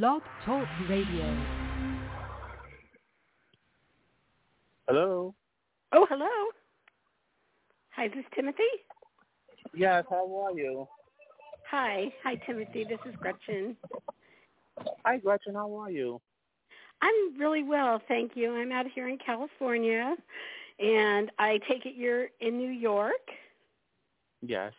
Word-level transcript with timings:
Blog 0.00 0.22
Talk 0.46 0.66
Radio. 0.88 1.36
Hello. 4.88 5.34
Oh, 5.92 6.06
hello. 6.08 6.30
Hi, 7.90 8.08
this 8.08 8.20
is 8.20 8.24
Timothy? 8.34 8.62
Yes, 9.74 10.06
how 10.08 10.24
are 10.44 10.56
you? 10.56 10.88
Hi. 11.70 12.10
Hi, 12.24 12.36
Timothy. 12.46 12.84
This 12.84 13.00
is 13.04 13.14
Gretchen. 13.16 13.76
Hi, 15.04 15.18
Gretchen. 15.18 15.56
How 15.56 15.70
are 15.78 15.90
you? 15.90 16.22
I'm 17.02 17.38
really 17.38 17.62
well, 17.62 18.00
thank 18.08 18.32
you. 18.34 18.54
I'm 18.54 18.72
out 18.72 18.86
here 18.94 19.10
in 19.10 19.18
California, 19.18 20.16
and 20.78 21.30
I 21.38 21.60
take 21.68 21.84
it 21.84 21.96
you're 21.96 22.28
in 22.40 22.56
New 22.56 22.70
York. 22.70 23.28
Yes. 24.40 24.72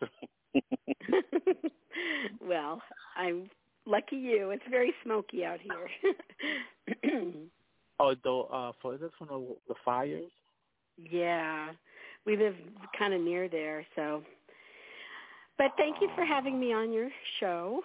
well, 2.40 2.82
I'm 3.16 3.48
lucky 3.86 4.16
you. 4.16 4.50
It's 4.50 4.62
very 4.70 4.92
smoky 5.04 5.44
out 5.44 5.60
here. 5.60 6.14
oh, 8.00 8.14
though, 8.22 8.42
uh, 8.44 8.88
it 9.02 9.10
from 9.18 9.28
the, 9.28 9.56
the 9.68 9.74
fires? 9.84 10.30
Yeah, 11.10 11.70
we 12.26 12.36
live 12.36 12.54
kind 12.98 13.14
of 13.14 13.20
near 13.20 13.48
there, 13.48 13.86
so. 13.96 14.22
But 15.58 15.72
thank 15.76 15.96
you 16.00 16.08
for 16.14 16.24
having 16.24 16.58
me 16.58 16.72
on 16.72 16.92
your 16.92 17.10
show. 17.40 17.80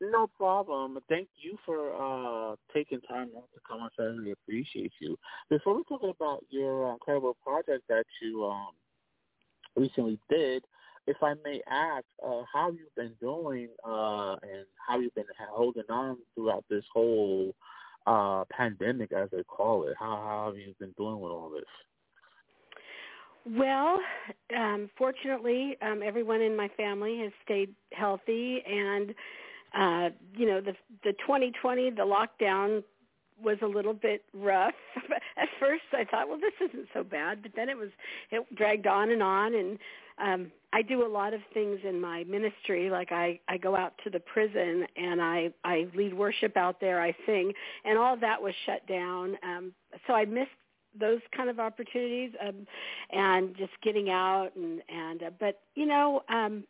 No 0.00 0.26
problem. 0.26 0.98
Thank 1.08 1.28
you 1.40 1.56
for 1.64 1.92
uh, 1.94 2.56
taking 2.74 3.00
time 3.02 3.30
out 3.36 3.48
to 3.54 3.60
come 3.66 3.80
on. 3.80 3.90
I 3.98 4.02
really 4.02 4.32
appreciate 4.32 4.92
you. 5.00 5.16
Before 5.48 5.76
we 5.76 5.84
talk 5.84 6.02
about 6.02 6.44
your 6.50 6.92
incredible 6.92 7.36
project 7.44 7.84
that 7.88 8.04
you 8.20 8.44
um, 8.44 8.70
recently 9.76 10.18
did, 10.28 10.64
if 11.06 11.16
I 11.22 11.34
may 11.44 11.60
ask, 11.70 12.04
uh, 12.24 12.42
how 12.52 12.70
you've 12.70 12.94
been 12.96 13.14
doing 13.20 13.68
uh, 13.84 14.32
and 14.42 14.66
how 14.86 14.98
you've 14.98 15.14
been 15.14 15.24
holding 15.50 15.84
on 15.90 16.16
throughout 16.34 16.64
this 16.70 16.84
whole 16.92 17.54
uh, 18.06 18.44
pandemic, 18.50 19.12
as 19.12 19.28
they 19.30 19.42
call 19.44 19.84
it. 19.84 19.94
How, 19.98 20.06
how 20.06 20.44
have 20.46 20.58
you 20.58 20.74
been 20.78 20.94
doing 20.96 21.20
with 21.20 21.32
all 21.32 21.50
this? 21.50 21.64
Well, 23.46 24.00
um, 24.56 24.88
fortunately, 24.96 25.76
um, 25.82 26.00
everyone 26.02 26.40
in 26.40 26.56
my 26.56 26.68
family 26.76 27.18
has 27.22 27.32
stayed 27.44 27.74
healthy, 27.92 28.62
and 28.66 29.14
uh, 29.76 30.14
you 30.34 30.46
know, 30.46 30.62
the 30.62 30.72
the 31.02 31.12
2020, 31.12 31.90
the 31.90 32.02
lockdown 32.02 32.82
was 33.42 33.58
a 33.62 33.66
little 33.66 33.92
bit 33.92 34.22
rough. 34.32 34.74
At 35.36 35.48
first, 35.60 35.82
I 35.92 36.04
thought, 36.04 36.28
well, 36.28 36.38
this 36.38 36.68
isn't 36.70 36.88
so 36.94 37.02
bad, 37.02 37.42
but 37.42 37.52
then 37.54 37.68
it 37.68 37.76
was 37.76 37.90
it 38.30 38.42
dragged 38.54 38.86
on 38.86 39.10
and 39.10 39.22
on, 39.22 39.54
and 39.54 39.78
um, 40.18 40.50
I 40.72 40.82
do 40.82 41.06
a 41.06 41.08
lot 41.08 41.34
of 41.34 41.40
things 41.52 41.78
in 41.84 42.00
my 42.00 42.24
ministry. 42.24 42.90
Like 42.90 43.12
I 43.12 43.38
I 43.48 43.56
go 43.56 43.76
out 43.76 43.94
to 44.04 44.10
the 44.10 44.20
prison 44.20 44.86
and 44.96 45.20
I 45.20 45.50
I 45.64 45.86
lead 45.94 46.14
worship 46.14 46.56
out 46.56 46.80
there. 46.80 47.00
I 47.00 47.14
sing, 47.26 47.52
and 47.84 47.98
all 47.98 48.16
that 48.16 48.40
was 48.40 48.54
shut 48.66 48.86
down. 48.86 49.36
Um, 49.42 49.72
so 50.06 50.14
I 50.14 50.24
missed 50.24 50.50
those 50.98 51.20
kind 51.36 51.50
of 51.50 51.58
opportunities 51.58 52.30
um, 52.46 52.66
and 53.12 53.56
just 53.56 53.72
getting 53.82 54.10
out 54.10 54.50
and 54.56 54.80
and 54.88 55.22
uh, 55.24 55.30
but 55.40 55.60
you 55.74 55.86
know 55.86 56.22
um 56.28 56.64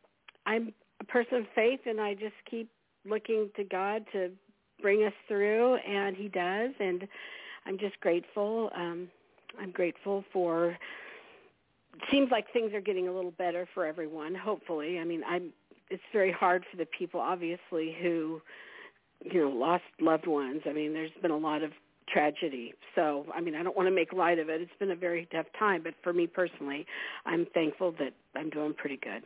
I'm 0.47 0.73
a 1.01 1.05
person 1.05 1.39
of 1.39 1.45
faith 1.55 1.81
and 1.87 2.01
I 2.01 2.15
just 2.15 2.35
keep 2.51 2.71
looking 3.07 3.51
to 3.57 3.65
God 3.65 4.05
to 4.13 4.31
bring 4.81 5.05
us 5.05 5.13
through 5.29 5.77
and 5.77 6.17
he 6.17 6.29
does 6.29 6.71
and 6.81 7.07
I'm 7.67 7.79
just 7.79 8.01
grateful 8.01 8.71
um 8.75 9.09
I'm 9.61 9.71
grateful 9.71 10.25
for 10.33 10.77
seems 12.11 12.31
like 12.31 12.53
things 12.53 12.73
are 12.75 12.81
getting 12.81 13.09
a 13.09 13.13
little 13.13 13.33
better 13.33 13.69
for 13.75 13.85
everyone 13.85 14.35
hopefully 14.35 14.99
I 14.99 15.05
mean 15.05 15.23
I'm 15.27 15.53
it's 15.91 16.03
very 16.13 16.33
hard 16.33 16.65
for 16.71 16.77
the 16.77 16.87
people 16.87 17.21
obviously 17.21 17.97
who 18.01 18.41
you 19.23 19.41
know 19.41 19.51
lost 19.51 19.85
loved 20.01 20.27
ones 20.27 20.63
I 20.67 20.73
mean 20.73 20.93
there's 20.93 21.13
been 21.23 21.31
a 21.31 21.37
lot 21.37 21.63
of 21.63 21.73
tragedy. 22.13 22.75
So, 22.95 23.27
I 23.35 23.41
mean, 23.41 23.55
I 23.55 23.63
don't 23.63 23.77
want 23.77 23.89
to 23.89 23.95
make 23.95 24.13
light 24.13 24.39
of 24.39 24.49
it. 24.49 24.61
It's 24.61 24.71
been 24.79 24.91
a 24.91 24.97
very 24.97 25.27
tough 25.33 25.47
time, 25.59 25.83
but 25.83 25.95
for 26.03 26.13
me 26.13 26.27
personally, 26.27 26.87
I'm 27.27 27.47
thankful 27.55 27.93
that 27.93 28.13
I'm 28.35 28.51
doing 28.51 28.75
pretty 28.75 28.97
good. 28.97 29.23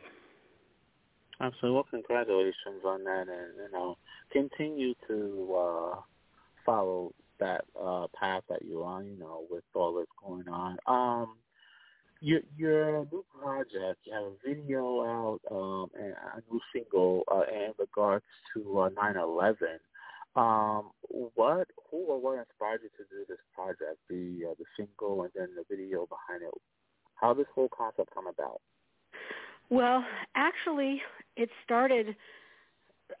Absolutely. 1.41 1.71
Well, 1.71 1.85
congratulations 1.89 2.83
on 2.85 3.03
that, 3.05 3.27
and 3.29 3.55
you 3.57 3.71
know, 3.71 3.97
continue 4.31 4.93
to 5.07 5.55
uh, 5.55 5.95
follow 6.65 7.13
that 7.39 7.63
uh, 7.81 8.07
path 8.13 8.43
that 8.49 8.63
you're 8.65 8.83
on. 8.83 9.05
You 9.07 9.19
know, 9.19 9.43
with 9.49 9.63
all 9.73 9.93
that's 9.95 10.09
going 10.25 10.49
on. 10.49 10.77
Um, 10.85 11.35
your 12.21 12.41
your 12.57 13.05
new 13.11 13.23
project, 13.39 13.99
you 14.03 14.13
have 14.13 14.23
a 14.23 14.35
video 14.45 15.03
out 15.03 15.39
um, 15.51 15.87
and 15.97 16.13
a 16.13 16.41
new 16.51 16.59
single 16.73 17.23
uh, 17.31 17.43
in 17.51 17.71
regards 17.77 18.25
to 18.53 18.79
uh, 18.79 18.89
9/11. 18.89 19.55
Um, 20.35 20.91
what, 21.09 21.67
who 21.89 21.97
or 21.97 22.19
what 22.21 22.37
inspired 22.37 22.81
you 22.83 22.89
to 22.97 23.03
do 23.09 23.25
this 23.27 23.39
project, 23.53 23.99
the 24.09 24.49
uh, 24.49 24.53
the 24.57 24.65
single 24.77 25.23
and 25.23 25.31
then 25.35 25.49
the 25.55 25.63
video 25.69 26.07
behind 26.07 26.43
it? 26.43 26.53
How 27.15 27.33
this 27.33 27.47
whole 27.53 27.69
concept 27.69 28.13
come 28.13 28.27
about? 28.27 28.61
Well, 29.69 30.03
actually, 30.35 31.01
it 31.35 31.49
started. 31.63 32.15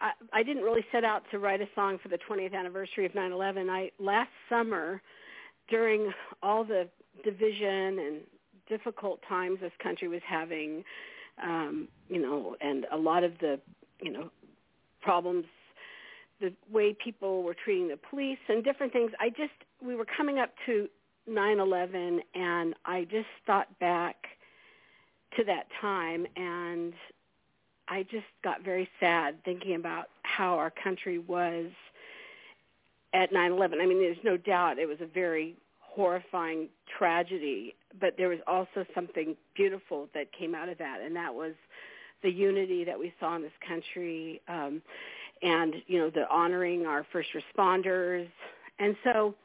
I, 0.01 0.11
I 0.33 0.43
didn't 0.43 0.63
really 0.63 0.85
set 0.91 1.03
out 1.03 1.23
to 1.31 1.39
write 1.39 1.61
a 1.61 1.67
song 1.73 1.97
for 2.01 2.09
the 2.09 2.19
20th 2.29 2.53
anniversary 2.53 3.05
of 3.05 3.13
9/11. 3.13 3.69
I 3.69 3.91
last 3.99 4.29
summer, 4.49 5.01
during 5.69 6.11
all 6.43 6.63
the 6.63 6.89
division 7.23 7.99
and 7.99 8.21
difficult 8.69 9.19
times 9.27 9.59
this 9.61 9.71
country 9.81 10.07
was 10.07 10.21
having, 10.27 10.83
um, 11.43 11.87
you 12.07 12.21
know, 12.21 12.55
and 12.61 12.85
a 12.91 12.97
lot 12.97 13.23
of 13.23 13.37
the, 13.39 13.59
you 14.01 14.11
know, 14.11 14.29
problems 15.01 15.45
the 16.39 16.53
way 16.71 16.95
people 17.03 17.43
were 17.43 17.55
treating 17.55 17.89
the 17.89 17.97
police 17.97 18.39
and 18.47 18.63
different 18.63 18.93
things. 18.93 19.11
I 19.19 19.29
just 19.29 19.51
we 19.85 19.95
were 19.95 20.05
coming 20.05 20.39
up 20.39 20.51
to 20.65 20.87
9/11 21.29 22.21
and 22.33 22.75
I 22.85 23.03
just 23.05 23.27
thought 23.45 23.67
back 23.79 24.15
to 25.37 25.43
that 25.43 25.67
time 25.81 26.25
and 26.35 26.93
I 27.87 28.03
just 28.03 28.25
got 28.43 28.61
very 28.63 28.89
sad 28.99 29.43
thinking 29.43 29.75
about 29.75 30.09
how 30.23 30.53
our 30.55 30.71
country 30.71 31.17
was 31.19 31.67
at 33.13 33.31
9/11. 33.31 33.81
I 33.81 33.85
mean, 33.85 33.99
there's 33.99 34.23
no 34.23 34.37
doubt 34.37 34.79
it 34.79 34.87
was 34.87 35.01
a 35.01 35.05
very 35.05 35.55
horrifying 35.89 36.69
tragedy, 36.97 37.75
but 37.99 38.15
there 38.17 38.29
was 38.29 38.39
also 38.47 38.85
something 38.93 39.35
beautiful 39.55 40.07
that 40.13 40.31
came 40.37 40.55
out 40.55 40.69
of 40.69 40.77
that, 40.77 41.01
and 41.01 41.15
that 41.15 41.33
was 41.33 41.53
the 42.23 42.29
unity 42.29 42.83
that 42.85 42.99
we 42.99 43.13
saw 43.19 43.35
in 43.35 43.41
this 43.41 43.51
country. 43.67 44.41
Um, 44.47 44.81
and 45.41 45.75
you 45.87 45.97
know 45.99 46.09
the 46.09 46.29
honoring 46.29 46.85
our 46.85 47.05
first 47.13 47.29
responders 47.33 48.27
and 48.79 48.95
so 49.03 49.35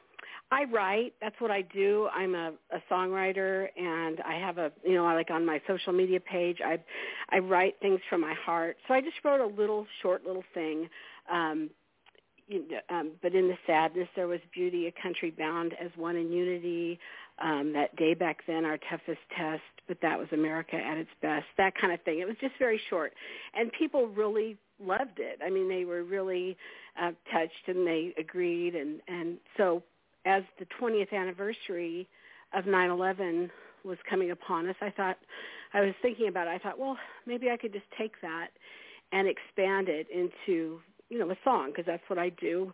I 0.51 0.65
write. 0.65 1.13
That's 1.21 1.35
what 1.39 1.51
I 1.51 1.61
do. 1.61 2.07
I'm 2.13 2.35
a, 2.35 2.53
a 2.71 2.81
songwriter, 2.91 3.67
and 3.77 4.21
I 4.21 4.35
have 4.35 4.57
a 4.57 4.71
you 4.83 4.93
know 4.93 5.05
I 5.05 5.13
like 5.13 5.31
on 5.31 5.45
my 5.45 5.61
social 5.67 5.91
media 5.91 6.19
page. 6.19 6.57
I 6.63 6.79
I 7.29 7.39
write 7.39 7.75
things 7.81 7.99
from 8.09 8.21
my 8.21 8.33
heart. 8.33 8.77
So 8.87 8.93
I 8.93 9.01
just 9.01 9.15
wrote 9.23 9.41
a 9.41 9.59
little 9.59 9.85
short 10.01 10.25
little 10.25 10.43
thing. 10.53 10.87
Um, 11.31 11.69
you 12.47 12.63
know, 12.69 12.79
um, 12.89 13.11
but 13.21 13.33
in 13.33 13.47
the 13.47 13.57
sadness, 13.65 14.07
there 14.15 14.27
was 14.27 14.39
beauty. 14.53 14.87
A 14.87 15.01
country 15.01 15.31
bound 15.31 15.73
as 15.83 15.89
one 15.95 16.15
in 16.15 16.31
unity. 16.31 16.99
Um, 17.43 17.73
that 17.73 17.93
day 17.97 18.13
back 18.13 18.39
then, 18.47 18.63
our 18.63 18.77
toughest 18.89 19.19
test, 19.37 19.61
but 19.89 19.97
that 20.01 20.17
was 20.17 20.27
America 20.31 20.77
at 20.77 20.97
its 20.97 21.09
best. 21.21 21.45
That 21.57 21.73
kind 21.79 21.91
of 21.91 22.01
thing. 22.03 22.19
It 22.19 22.27
was 22.27 22.37
just 22.39 22.53
very 22.57 22.79
short, 22.89 23.13
and 23.53 23.71
people 23.73 24.07
really 24.07 24.57
loved 24.79 25.19
it. 25.19 25.39
I 25.45 25.49
mean, 25.49 25.69
they 25.69 25.85
were 25.85 26.03
really 26.03 26.57
uh, 27.01 27.11
touched 27.31 27.67
and 27.67 27.85
they 27.85 28.13
agreed. 28.17 28.75
And, 28.75 29.01
and 29.07 29.37
so 29.57 29.83
as 30.25 30.43
the 30.59 30.65
20th 30.79 31.13
anniversary 31.13 32.07
of 32.53 32.65
9-11 32.65 33.49
was 33.83 33.97
coming 34.09 34.31
upon 34.31 34.67
us, 34.67 34.75
I 34.81 34.89
thought, 34.89 35.17
I 35.73 35.81
was 35.81 35.93
thinking 36.01 36.27
about 36.27 36.47
it. 36.47 36.51
I 36.51 36.57
thought, 36.57 36.79
well, 36.79 36.97
maybe 37.25 37.49
I 37.49 37.57
could 37.57 37.73
just 37.73 37.85
take 37.97 38.13
that 38.21 38.47
and 39.11 39.27
expand 39.27 39.87
it 39.89 40.07
into, 40.09 40.79
you 41.09 41.19
know, 41.19 41.29
a 41.29 41.37
song 41.43 41.69
because 41.71 41.85
that's 41.85 42.03
what 42.07 42.19
I 42.19 42.29
do. 42.29 42.71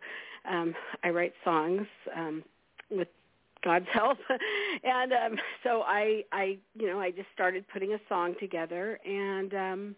Um, 0.50 0.74
I 1.04 1.10
write 1.10 1.32
songs 1.44 1.86
um, 2.16 2.42
with 2.90 3.08
God's 3.62 3.86
help. 3.92 4.18
and 4.84 5.12
um 5.12 5.38
so 5.62 5.82
I 5.82 6.24
I 6.32 6.58
you 6.74 6.86
know, 6.86 7.00
I 7.00 7.10
just 7.10 7.28
started 7.34 7.64
putting 7.72 7.94
a 7.94 7.98
song 8.08 8.34
together 8.40 8.98
and 9.04 9.54
um 9.54 9.96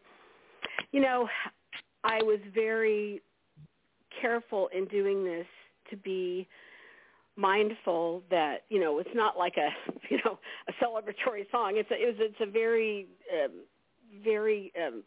you 0.92 1.00
know, 1.00 1.28
I 2.04 2.22
was 2.22 2.38
very 2.54 3.22
careful 4.20 4.68
in 4.76 4.86
doing 4.86 5.24
this 5.24 5.46
to 5.90 5.96
be 5.96 6.46
mindful 7.36 8.22
that 8.30 8.58
you 8.68 8.80
know 8.80 8.98
it's 9.00 9.10
not 9.14 9.36
like 9.36 9.54
a 9.56 9.68
you 10.10 10.18
know 10.24 10.38
a 10.68 10.84
celebratory 10.84 11.50
song. 11.50 11.74
It's 11.76 11.90
a, 11.90 11.94
it 11.94 12.06
was 12.06 12.16
it's 12.18 12.40
a 12.40 12.50
very 12.50 13.06
um, 13.32 13.52
very 14.22 14.72
um, 14.86 15.02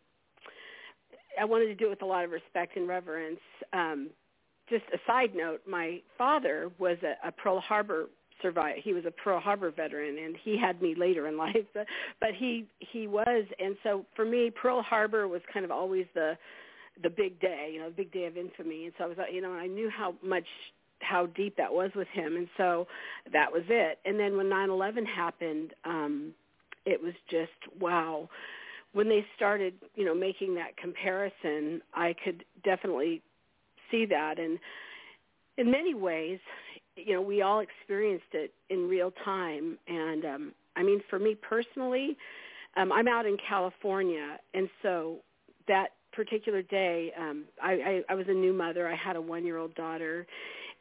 I 1.40 1.46
wanted 1.46 1.68
to 1.68 1.76
do 1.76 1.88
it 1.88 1.90
with 1.90 2.02
a 2.02 2.06
lot 2.06 2.24
of 2.26 2.32
respect 2.32 2.78
and 2.78 2.88
reverence. 2.88 3.40
Um, 3.74 4.10
just 4.70 4.84
a 4.94 4.98
side 5.08 5.34
note, 5.36 5.62
my 5.68 6.02
father 6.18 6.70
was 6.78 6.98
a, 7.04 7.28
a 7.28 7.32
Pearl 7.32 7.60
Harbor 7.60 8.08
survivor. 8.42 8.78
He 8.84 8.94
was 8.94 9.06
a 9.06 9.12
Pearl 9.12 9.40
Harbor 9.40 9.72
veteran, 9.72 10.18
and 10.18 10.36
he 10.44 10.58
had 10.58 10.82
me 10.82 10.96
later 10.96 11.28
in 11.28 11.38
life. 11.48 11.66
But, 11.74 11.86
but 12.20 12.30
he 12.38 12.66
he 12.80 13.08
was, 13.08 13.46
and 13.60 13.76
so 13.84 14.06
for 14.16 14.26
me, 14.26 14.52
Pearl 14.52 14.82
Harbor 14.82 15.28
was 15.28 15.42
kind 15.54 15.66
of 15.66 15.72
always 15.72 16.06
the 16.14 16.38
the 17.04 17.10
big 17.10 17.40
day, 17.40 17.72
you 17.74 17.80
know, 17.80 17.90
the 17.90 17.96
big 17.96 18.12
day 18.12 18.26
of 18.26 18.38
infamy. 18.38 18.86
And 18.86 18.94
so 18.98 19.04
I 19.04 19.08
was, 19.08 19.18
you 19.32 19.42
know, 19.42 19.52
I 19.52 19.68
knew 19.68 19.90
how 19.90 20.16
much 20.24 20.48
how 21.00 21.28
deep 21.28 21.56
that 21.58 21.72
was 21.72 21.92
with 21.96 22.08
him, 22.08 22.36
and 22.36 22.48
so 22.58 22.88
that 23.32 23.52
was 23.52 23.64
it. 23.70 24.00
And 24.06 24.20
then 24.20 24.36
when 24.36 24.48
9/11 24.48 25.06
happened, 25.06 25.74
um, 25.86 26.34
it 26.86 27.02
was 27.02 27.14
just 27.30 27.52
wow. 27.80 28.30
When 28.94 29.10
they 29.10 29.26
started, 29.36 29.76
you 29.96 30.06
know, 30.06 30.16
making 30.16 30.56
that 30.56 30.76
comparison, 30.78 31.82
I 31.94 32.16
could 32.24 32.46
definitely 32.64 33.22
see 33.92 34.06
that, 34.06 34.40
and 34.40 34.60
in 35.58 35.72
many 35.72 35.94
ways, 35.94 36.40
you 36.96 37.14
know, 37.14 37.22
we 37.22 37.42
all 37.42 37.60
experienced 37.60 38.34
it 38.34 38.54
in 38.70 38.88
real 38.88 39.12
time. 39.24 39.78
And 39.88 40.26
um, 40.26 40.52
I 40.76 40.84
mean, 40.84 41.02
for 41.10 41.20
me 41.20 41.36
personally, 41.36 42.18
um, 42.76 42.92
I'm 42.92 43.08
out 43.08 43.26
in 43.26 43.38
California, 43.48 44.38
and 44.54 44.70
so 44.82 45.18
that 45.68 45.88
particular 46.14 46.62
day, 46.62 47.12
um, 47.20 47.46
I, 47.62 47.72
I, 47.74 48.02
I 48.10 48.16
was 48.16 48.26
a 48.28 48.34
new 48.34 48.54
mother. 48.54 48.88
I 48.88 48.96
had 48.96 49.16
a 49.16 49.22
one-year-old 49.22 49.76
daughter, 49.76 50.26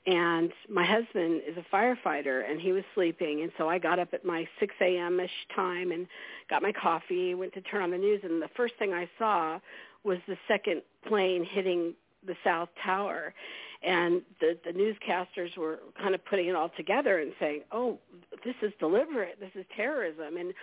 and 0.07 0.53
my 0.69 0.85
husband 0.85 1.43
is 1.47 1.57
a 1.57 1.75
firefighter, 1.75 2.49
and 2.49 2.61
he 2.61 2.73
was 2.73 2.85
sleeping. 2.95 3.43
And 3.43 3.51
so 3.59 3.69
I 3.69 3.79
got 3.79 3.99
up 3.99 4.15
at 4.15 4.25
my 4.25 4.47
6 4.61 4.75
a.m.-ish 4.81 5.55
time 5.55 5.91
and 5.91 6.07
got 6.49 6.63
my 6.63 6.73
coffee, 6.73 7.35
went 7.35 7.53
to 7.55 7.61
turn 7.61 7.83
on 7.83 7.91
the 7.91 7.99
news, 7.99 8.21
and 8.23 8.41
the 8.41 8.51
first 8.57 8.75
thing 8.79 8.93
I 8.93 9.09
saw 9.19 9.59
was 10.05 10.19
the 10.29 10.37
second 10.47 10.83
plane 11.07 11.45
hitting 11.45 11.95
the 12.25 12.37
South 12.45 12.69
Tower 12.83 13.35
and 13.83 14.23
the 14.41 14.59
the 14.65 14.73
newscasters 14.73 15.57
were 15.57 15.81
kind 16.01 16.15
of 16.15 16.25
putting 16.25 16.49
it 16.49 16.57
all 16.57 16.71
together 16.77 17.19
and 17.19 17.33
saying, 17.39 17.63
"Oh, 17.73 17.99
this 18.45 18.55
is 18.63 18.73
deliberate. 18.79 19.39
This 19.39 19.51
is 19.55 19.65
terrorism." 19.77 20.37
And 20.37 20.55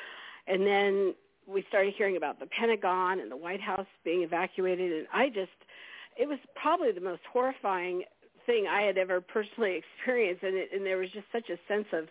and 0.48 0.66
then 0.66 1.14
we 1.48 1.64
started 1.68 1.94
hearing 1.98 2.18
about 2.18 2.40
the 2.40 2.48
Pentagon 2.48 3.20
and 3.20 3.32
the 3.32 3.38
White 3.38 3.62
House 3.62 3.88
being 4.04 4.24
evacuated 4.24 4.92
and 4.94 5.08
I 5.14 5.30
just 5.30 5.52
it 6.16 6.28
was 6.28 6.40
probably 6.56 6.92
the 6.92 7.02
most 7.02 7.22
horrifying 7.32 8.04
thing 8.46 8.66
I 8.68 8.82
had 8.82 8.98
ever 8.98 9.22
personally 9.22 9.82
experienced 9.98 10.44
and 10.44 10.56
it, 10.56 10.70
and 10.74 10.86
there 10.86 10.98
was 10.98 11.10
just 11.12 11.26
such 11.32 11.50
a 11.50 11.58
sense 11.68 11.88
of 11.94 12.08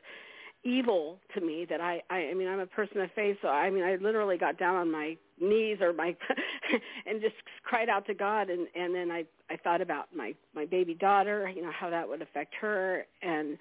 evil 0.64 1.18
to 1.34 1.40
me 1.40 1.66
that 1.68 1.80
I, 1.80 2.02
I 2.08 2.28
I 2.30 2.34
mean 2.34 2.46
I'm 2.46 2.60
a 2.60 2.66
person 2.66 3.00
of 3.00 3.10
faith 3.16 3.36
so 3.42 3.48
I 3.48 3.68
mean 3.70 3.82
I 3.82 3.96
literally 3.96 4.38
got 4.38 4.58
down 4.58 4.76
on 4.76 4.90
my 4.90 5.16
knees 5.40 5.78
or 5.80 5.92
my 5.92 6.14
and 7.06 7.20
just 7.20 7.34
cried 7.64 7.88
out 7.88 8.06
to 8.06 8.14
God 8.14 8.48
and 8.48 8.68
and 8.76 8.94
then 8.94 9.10
I 9.10 9.24
I 9.50 9.56
thought 9.56 9.80
about 9.80 10.06
my 10.14 10.34
my 10.54 10.64
baby 10.64 10.94
daughter 10.94 11.50
you 11.54 11.62
know 11.62 11.72
how 11.72 11.90
that 11.90 12.08
would 12.08 12.22
affect 12.22 12.54
her 12.60 13.04
and 13.22 13.58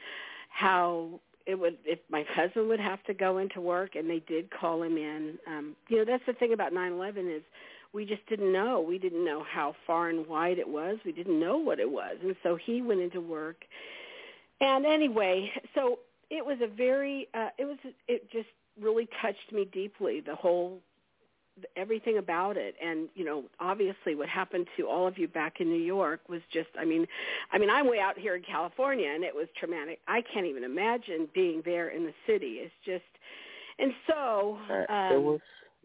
how 0.49 1.19
it 1.47 1.55
would 1.55 1.77
if 1.85 1.97
my 2.11 2.23
husband 2.35 2.67
would 2.67 2.79
have 2.79 3.03
to 3.05 3.15
go 3.15 3.39
into 3.39 3.61
work 3.61 3.95
and 3.95 4.07
they 4.07 4.19
did 4.27 4.51
call 4.51 4.83
him 4.83 4.95
in. 4.95 5.39
Um 5.47 5.75
you 5.89 5.97
know 5.97 6.05
that's 6.05 6.25
the 6.27 6.33
thing 6.33 6.53
about 6.53 6.71
9/11 6.71 7.35
is 7.35 7.41
we 7.93 8.05
just 8.05 8.25
didn't 8.27 8.51
know. 8.51 8.79
We 8.81 8.97
didn't 8.97 9.25
know 9.25 9.43
how 9.43 9.75
far 9.85 10.09
and 10.09 10.25
wide 10.27 10.59
it 10.59 10.67
was. 10.67 10.97
We 11.05 11.11
didn't 11.11 11.39
know 11.39 11.57
what 11.57 11.79
it 11.79 11.89
was. 11.89 12.17
And 12.23 12.35
so 12.43 12.55
he 12.55 12.81
went 12.81 13.01
into 13.01 13.19
work. 13.19 13.63
And 14.59 14.85
anyway 14.85 15.51
so 15.75 15.99
it 16.29 16.45
was 16.45 16.57
a 16.61 16.67
very 16.67 17.27
uh 17.33 17.49
it 17.57 17.65
was 17.65 17.77
it 18.07 18.31
just 18.31 18.47
really 18.81 19.07
touched 19.21 19.51
me 19.51 19.67
deeply 19.71 20.21
the 20.21 20.35
whole 20.35 20.79
everything 21.75 22.17
about 22.17 22.57
it. 22.57 22.75
And 22.81 23.09
you 23.15 23.25
know 23.25 23.43
obviously 23.59 24.15
what 24.15 24.29
happened 24.29 24.67
to 24.77 24.87
all 24.87 25.07
of 25.07 25.17
you 25.17 25.27
back 25.27 25.59
in 25.59 25.69
New 25.69 25.83
York 25.83 26.21
was 26.29 26.41
just 26.53 26.69
I 26.79 26.85
mean 26.85 27.05
I 27.51 27.57
mean 27.57 27.69
I'm 27.69 27.89
way 27.89 27.99
out 27.99 28.17
here 28.17 28.35
in 28.35 28.43
California 28.43 29.09
and 29.13 29.23
it 29.23 29.35
was 29.35 29.47
traumatic. 29.59 29.99
I 30.07 30.21
can't 30.33 30.45
even 30.45 30.63
imagine 30.63 31.27
being 31.33 31.61
there 31.65 31.89
in 31.89 32.05
the 32.05 32.13
city. 32.25 32.59
It's 32.61 32.73
just 32.85 33.03
and 33.79 33.93
so 34.07 34.57
um, 34.89 35.13
it 35.13 35.21
was 35.21 35.39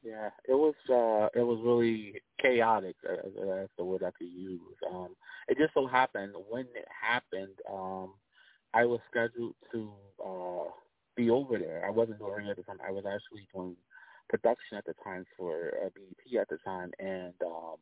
yeah 0.07 0.31
it 0.49 0.55
was 0.55 0.75
uh 0.91 1.29
it 1.39 1.43
was 1.43 1.59
really 1.65 2.21
chaotic 2.41 2.97
uh, 3.09 3.17
that's 3.57 3.71
the 3.77 3.85
word 3.85 4.03
I 4.05 4.11
could 4.17 4.29
use 4.29 4.61
um 4.95 5.17
it 5.49 5.59
just 5.59 5.75
so 5.75 5.87
happened 5.87 6.33
when 6.49 6.67
it 6.75 6.87
happened 7.03 7.55
um 7.73 8.15
I 8.75 8.85
was 8.85 9.01
scheduled 9.11 9.55
to 9.73 9.91
uh 10.25 10.71
be 11.17 11.31
over 11.31 11.59
there 11.59 11.85
I 11.87 11.91
wasn't 11.91 12.19
doing 12.19 12.47
it 12.47 12.51
at 12.51 12.57
the 12.57 12.63
time 12.63 12.79
I 12.87 12.91
was 12.91 13.05
actually 13.07 13.49
doing 13.53 13.77
production 14.29 14.79
at 14.79 14.85
the 14.85 14.95
time 15.05 15.25
for 15.37 15.73
uh, 15.85 15.89
BET 15.95 16.41
at 16.41 16.49
the 16.49 16.59
time, 16.65 16.91
and 16.99 17.35
um, 17.45 17.77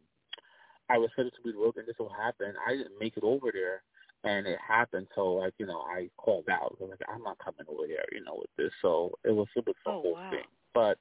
I 0.88 0.98
was 0.98 1.10
scheduled 1.12 1.34
to 1.34 1.42
be 1.42 1.56
work, 1.56 1.76
and 1.76 1.86
this 1.86 1.96
will 1.98 2.12
happen. 2.12 2.54
I 2.66 2.72
didn't 2.72 2.98
make 3.00 3.16
it 3.16 3.24
over 3.24 3.50
there, 3.52 3.82
and 4.24 4.46
it 4.46 4.58
happened. 4.66 5.06
So 5.14 5.34
like 5.34 5.54
you 5.58 5.66
know, 5.66 5.80
I 5.80 6.08
called 6.16 6.48
out. 6.50 6.76
I 6.80 6.84
was 6.84 6.90
like, 6.90 7.08
I'm 7.08 7.22
not 7.22 7.38
coming 7.38 7.66
over 7.68 7.86
there, 7.86 8.04
you 8.12 8.24
know, 8.24 8.36
with 8.38 8.50
this. 8.56 8.72
So 8.82 9.12
it 9.24 9.32
was 9.32 9.46
it 9.56 9.66
was 9.66 9.76
the 9.84 9.92
oh, 9.92 10.02
whole 10.02 10.14
wow. 10.14 10.30
thing. 10.30 10.44
But 10.72 10.98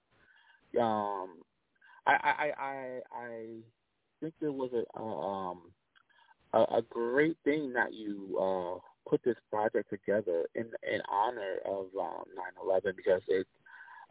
um, 0.79 1.41
I 2.05 2.13
I 2.13 2.51
I 2.57 2.99
I 3.13 3.45
think 4.19 4.33
there 4.41 4.51
was 4.51 4.71
a 4.73 4.99
um 4.99 5.71
a, 6.53 6.77
a 6.77 6.81
great 6.89 7.37
thing 7.43 7.73
that 7.73 7.93
you 7.93 8.37
uh 8.39 8.79
put 9.09 9.21
this 9.23 9.37
project 9.49 9.89
together 9.89 10.45
in 10.55 10.65
in 10.91 11.01
honor 11.11 11.57
of 11.65 11.87
um 11.99 12.25
9/11 12.65 12.95
because 12.95 13.21
it 13.27 13.47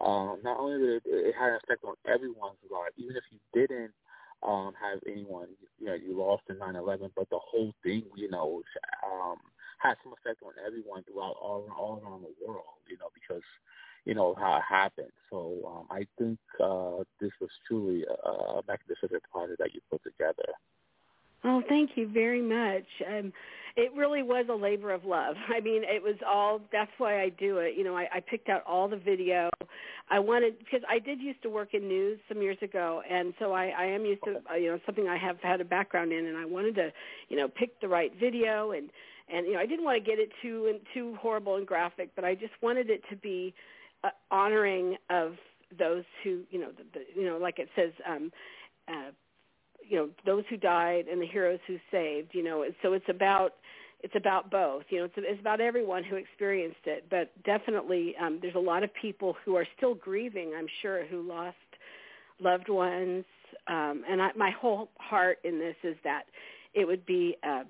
um, 0.01 0.41
not 0.43 0.59
only 0.59 0.79
did 0.79 0.97
it, 0.97 1.03
it 1.07 1.35
had 1.39 1.51
an 1.51 1.61
effect 1.63 1.85
on 1.85 1.95
everyone's 2.07 2.59
life, 2.71 2.91
even 2.97 3.15
if 3.17 3.23
you 3.31 3.39
didn't 3.55 3.93
um, 4.43 4.73
have 4.81 4.99
anyone, 5.07 5.47
you 5.79 5.87
know, 5.87 5.95
you 5.95 6.19
lost 6.19 6.43
in 6.51 6.57
9/11, 6.57 7.11
but 7.15 7.31
the 7.31 7.39
whole 7.39 7.73
thing, 7.85 8.03
you 8.17 8.29
know, 8.29 8.63
um, 9.07 9.37
had 9.79 9.95
some 10.03 10.13
effect 10.13 10.43
on 10.43 10.53
everyone 10.67 11.05
throughout 11.05 11.37
all 11.41 11.69
all 11.79 12.03
around 12.03 12.23
the 12.23 12.35
world, 12.45 12.83
you 12.89 12.97
know, 12.99 13.11
because 13.15 13.43
you 14.05 14.15
know 14.15 14.35
how 14.39 14.57
it 14.57 14.63
happened. 14.69 15.13
So 15.31 15.55
um, 15.67 15.87
I 15.91 16.07
think 16.19 16.39
uh, 16.63 17.05
this 17.21 17.31
was 17.41 17.51
truly 17.67 18.05
a, 18.05 18.29
a 18.29 18.63
magnificent 18.67 19.23
project 19.31 19.59
that 19.59 19.75
you 19.75 19.81
put 19.91 20.03
together. 20.03 20.53
Oh, 21.45 21.63
thank 21.69 21.91
you 21.97 22.09
very 22.09 22.41
much. 22.41 22.87
Um, 23.07 23.33
it 23.75 23.91
really 23.97 24.23
was 24.23 24.47
a 24.51 24.55
labor 24.55 24.93
of 24.93 25.05
love. 25.05 25.35
I 25.49 25.61
mean, 25.61 25.83
it 25.85 26.03
was 26.03 26.17
all. 26.27 26.61
That's 26.73 26.91
why 26.99 27.23
I 27.23 27.31
do 27.31 27.59
it. 27.59 27.75
You 27.77 27.85
know, 27.85 27.97
I, 27.97 28.09
I 28.15 28.21
picked 28.21 28.49
out 28.49 28.63
all 28.67 28.89
the 28.89 28.97
video. 28.97 29.51
I 30.11 30.19
wanted 30.19 30.59
because 30.59 30.83
I 30.89 30.99
did 30.99 31.21
used 31.21 31.43
to 31.43 31.51
work 31.51 31.75
in 31.75 31.89
news 31.89 32.19
some 32.29 32.43
years 32.43 32.59
ago, 32.61 33.03
and 33.09 33.33
so 33.39 33.53
I, 33.53 33.69
I 33.69 33.85
am 33.87 34.05
used 34.05 34.23
to 34.25 34.43
uh, 34.51 34.55
you 34.55 34.71
know 34.71 34.79
something 34.85 35.09
I 35.09 35.17
have 35.17 35.39
had 35.43 35.61
a 35.61 35.65
background 35.65 36.13
in, 36.13 36.27
and 36.27 36.37
I 36.37 36.45
wanted 36.45 36.75
to 36.77 36.93
you 37.29 37.37
know 37.37 37.49
pick 37.49 37.81
the 37.81 37.89
right 37.89 38.13
video 38.21 38.73
and 38.73 38.91
and 39.33 39.47
you 39.47 39.55
know 39.55 39.61
I 39.61 39.67
didn't 39.67 39.85
want 39.85 40.03
to 40.03 40.11
get 40.11 40.19
it 40.19 40.31
too 40.43 40.67
and 40.69 40.81
too 40.93 41.17
horrible 41.21 41.57
and 41.57 41.67
graphic, 41.67 42.11
but 42.15 42.25
I 42.25 42.35
just 42.35 42.53
wanted 42.61 42.91
it 42.91 43.03
to 43.11 43.17
be 43.17 43.55
uh, 44.05 44.11
honoring 44.31 44.97
of 45.11 45.35
those 45.79 46.05
who 46.23 46.43
you 46.51 46.61
know 46.61 46.69
the, 46.77 46.85
the 46.99 47.21
you 47.21 47.27
know 47.27 47.39
like 47.39 47.59
it 47.59 47.69
says 47.75 47.93
um 48.09 48.31
uh 48.89 49.11
you 49.89 49.97
know 49.97 50.09
those 50.27 50.45
who 50.51 50.57
died 50.57 51.07
and 51.11 51.21
the 51.21 51.27
heroes 51.27 51.59
who 51.67 51.79
saved 51.91 52.29
you 52.33 52.43
know 52.43 52.65
so 52.83 52.93
it's 52.93 53.09
about 53.09 53.55
it's 54.01 54.15
about 54.17 54.51
both 54.51 54.85
you 54.91 54.99
know 54.99 55.05
it's, 55.05 55.15
it's 55.17 55.41
about 55.41 55.61
everyone 55.61 56.05
who 56.05 56.17
experienced 56.17 56.85
it 56.85 57.07
but 57.11 57.31
definitely 57.45 58.15
um 58.21 58.39
there's 58.43 58.55
a 58.55 58.59
lot 58.59 58.83
of 58.83 58.91
people 58.95 59.35
who 59.45 59.57
are 59.57 59.67
still 59.77 59.95
grieving 59.95 60.53
i'm 60.57 60.69
sure 60.83 61.07
who 61.07 61.23
lost 61.23 61.57
loved 62.39 62.69
ones 62.69 63.25
um 63.69 64.03
and 64.09 64.21
I, 64.21 64.31
my 64.37 64.51
whole 64.51 64.91
heart 64.99 65.39
in 65.45 65.59
this 65.59 65.77
is 65.83 65.97
that 66.05 66.25
it 66.75 66.87
would 66.87 67.07
be 67.07 67.37
um 67.43 67.65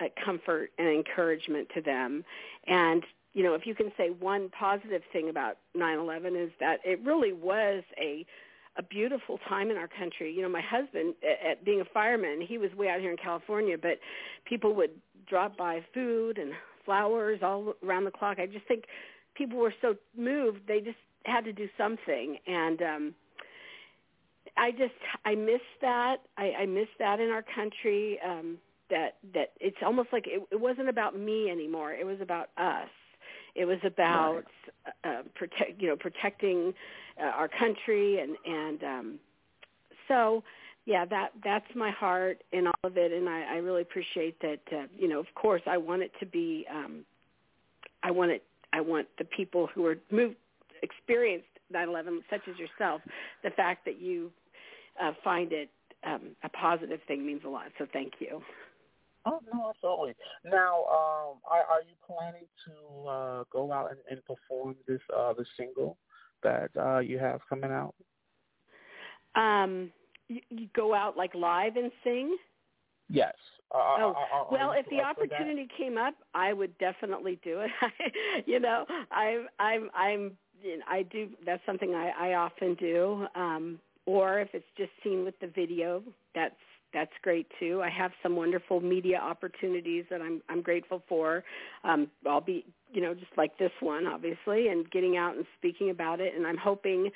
a 0.00 0.12
comfort 0.24 0.70
and 0.78 0.88
encouragement 0.88 1.68
to 1.74 1.80
them. 1.80 2.24
And 2.66 3.02
you 3.36 3.44
know 3.44 3.54
if 3.54 3.66
you 3.66 3.74
can 3.74 3.92
say 3.96 4.08
one 4.08 4.48
positive 4.48 5.02
thing 5.12 5.28
about 5.28 5.58
9/11 5.76 6.42
is 6.42 6.50
that 6.58 6.78
it 6.84 6.98
really 7.04 7.32
was 7.32 7.84
a 8.00 8.26
a 8.78 8.82
beautiful 8.82 9.38
time 9.48 9.70
in 9.70 9.76
our 9.76 9.88
country. 9.88 10.32
You 10.32 10.42
know, 10.42 10.48
my 10.48 10.60
husband, 10.60 11.14
at, 11.22 11.50
at 11.52 11.64
being 11.64 11.80
a 11.80 11.84
fireman, 11.94 12.40
he 12.46 12.58
was 12.58 12.70
way 12.74 12.88
out 12.88 13.00
here 13.00 13.10
in 13.10 13.16
California, 13.16 13.76
but 13.80 13.98
people 14.44 14.74
would 14.74 14.90
drop 15.26 15.56
by 15.56 15.80
food 15.94 16.38
and 16.38 16.52
flowers 16.84 17.40
all 17.42 17.74
around 17.84 18.04
the 18.04 18.10
clock. 18.10 18.38
I 18.38 18.46
just 18.46 18.66
think 18.66 18.84
people 19.34 19.58
were 19.58 19.74
so 19.80 19.94
moved 20.16 20.60
they 20.68 20.80
just 20.80 20.98
had 21.24 21.44
to 21.44 21.52
do 21.52 21.68
something, 21.76 22.38
and 22.46 22.82
um, 22.82 23.14
I 24.56 24.70
just 24.70 24.94
I 25.24 25.34
miss 25.34 25.62
that. 25.80 26.16
I, 26.38 26.52
I 26.60 26.66
miss 26.66 26.88
that 26.98 27.20
in 27.20 27.30
our 27.30 27.44
country. 27.54 28.18
Um, 28.26 28.58
that 28.88 29.16
that 29.34 29.52
it's 29.60 29.78
almost 29.84 30.10
like 30.12 30.26
it, 30.26 30.42
it 30.52 30.60
wasn't 30.60 30.88
about 30.88 31.18
me 31.18 31.50
anymore. 31.50 31.92
It 31.92 32.06
was 32.06 32.18
about 32.20 32.48
us. 32.56 32.88
It 33.56 33.64
was 33.64 33.78
about 33.84 34.44
right. 35.04 35.18
uh, 35.18 35.22
protect, 35.34 35.80
you 35.80 35.88
know, 35.88 35.96
protecting 35.96 36.74
uh, 37.20 37.26
our 37.26 37.48
country, 37.48 38.20
and 38.20 38.36
and 38.44 38.84
um, 38.84 39.18
so 40.08 40.42
yeah, 40.84 41.04
that 41.06 41.30
that's 41.42 41.66
my 41.74 41.90
heart 41.90 42.42
in 42.52 42.66
all 42.66 42.74
of 42.84 42.96
it, 42.96 43.12
and 43.12 43.28
I, 43.28 43.54
I 43.54 43.56
really 43.56 43.82
appreciate 43.82 44.40
that. 44.40 44.60
Uh, 44.72 44.86
you 44.96 45.08
know, 45.08 45.18
of 45.18 45.26
course, 45.34 45.62
I 45.66 45.76
want 45.78 46.02
it 46.02 46.12
to 46.20 46.26
be. 46.26 46.66
Um, 46.70 47.04
I 48.02 48.10
want 48.10 48.30
it. 48.30 48.42
I 48.72 48.80
want 48.80 49.08
the 49.18 49.24
people 49.24 49.68
who 49.74 49.86
are 49.86 49.96
moved, 50.10 50.36
experienced 50.82 51.48
9/11, 51.74 52.20
such 52.30 52.42
as 52.48 52.56
yourself, 52.58 53.00
the 53.42 53.50
fact 53.50 53.84
that 53.84 54.00
you 54.00 54.30
uh, 55.02 55.12
find 55.24 55.52
it 55.52 55.70
um, 56.04 56.36
a 56.44 56.48
positive 56.48 57.00
thing 57.08 57.26
means 57.26 57.42
a 57.44 57.48
lot. 57.48 57.66
So 57.78 57.86
thank 57.92 58.14
you. 58.20 58.40
Oh 59.26 59.40
no, 59.52 59.70
absolutely. 59.70 60.14
Now, 60.44 60.84
um, 60.84 61.40
are, 61.50 61.64
are 61.68 61.82
you 61.82 61.94
planning 62.06 62.46
to 62.66 63.08
uh, 63.08 63.44
go 63.52 63.72
out 63.72 63.90
and, 63.90 64.00
and 64.08 64.20
perform 64.24 64.76
this 64.86 65.00
uh, 65.14 65.32
the 65.32 65.44
single 65.56 65.98
that 66.42 66.70
uh, 66.78 67.00
you 67.00 67.18
have 67.18 67.40
coming 67.48 67.72
out? 67.72 67.94
Um, 69.34 69.90
you, 70.28 70.40
you 70.48 70.68
go 70.74 70.94
out 70.94 71.16
like 71.16 71.34
live 71.34 71.76
and 71.76 71.90
sing. 72.04 72.36
Yes. 73.08 73.34
Uh, 73.72 73.78
oh 73.98 74.14
are, 74.32 74.46
well, 74.50 74.72
if 74.72 74.86
the 74.90 75.00
opportunity 75.00 75.68
came 75.76 75.98
up, 75.98 76.14
I 76.34 76.52
would 76.52 76.76
definitely 76.78 77.40
do 77.42 77.60
it. 77.60 77.70
you 78.46 78.60
know, 78.60 78.84
I'm 79.10 79.48
I'm 79.58 79.90
I'm 79.94 80.38
you 80.62 80.78
know, 80.78 80.84
I 80.88 81.02
do. 81.02 81.28
That's 81.44 81.62
something 81.66 81.94
I, 81.94 82.30
I 82.30 82.34
often 82.34 82.74
do. 82.74 83.26
Um, 83.34 83.80
or 84.06 84.38
if 84.38 84.48
it's 84.52 84.66
just 84.76 84.90
seen 85.02 85.24
with 85.24 85.34
the 85.40 85.48
video, 85.48 86.02
that's 86.34 86.54
that's 86.96 87.12
great 87.20 87.46
too. 87.60 87.82
I 87.84 87.90
have 87.90 88.10
some 88.22 88.36
wonderful 88.36 88.80
media 88.80 89.18
opportunities 89.18 90.06
that 90.08 90.22
I'm 90.22 90.40
I'm 90.48 90.62
grateful 90.62 91.02
for. 91.06 91.44
Um, 91.84 92.08
I'll 92.26 92.40
be 92.40 92.64
you 92.90 93.02
know 93.02 93.12
just 93.12 93.36
like 93.36 93.58
this 93.58 93.70
one 93.80 94.06
obviously, 94.06 94.68
and 94.68 94.90
getting 94.90 95.18
out 95.18 95.36
and 95.36 95.44
speaking 95.58 95.90
about 95.90 96.20
it. 96.20 96.34
And 96.34 96.46
I'm 96.46 96.56
hoping 96.56 97.10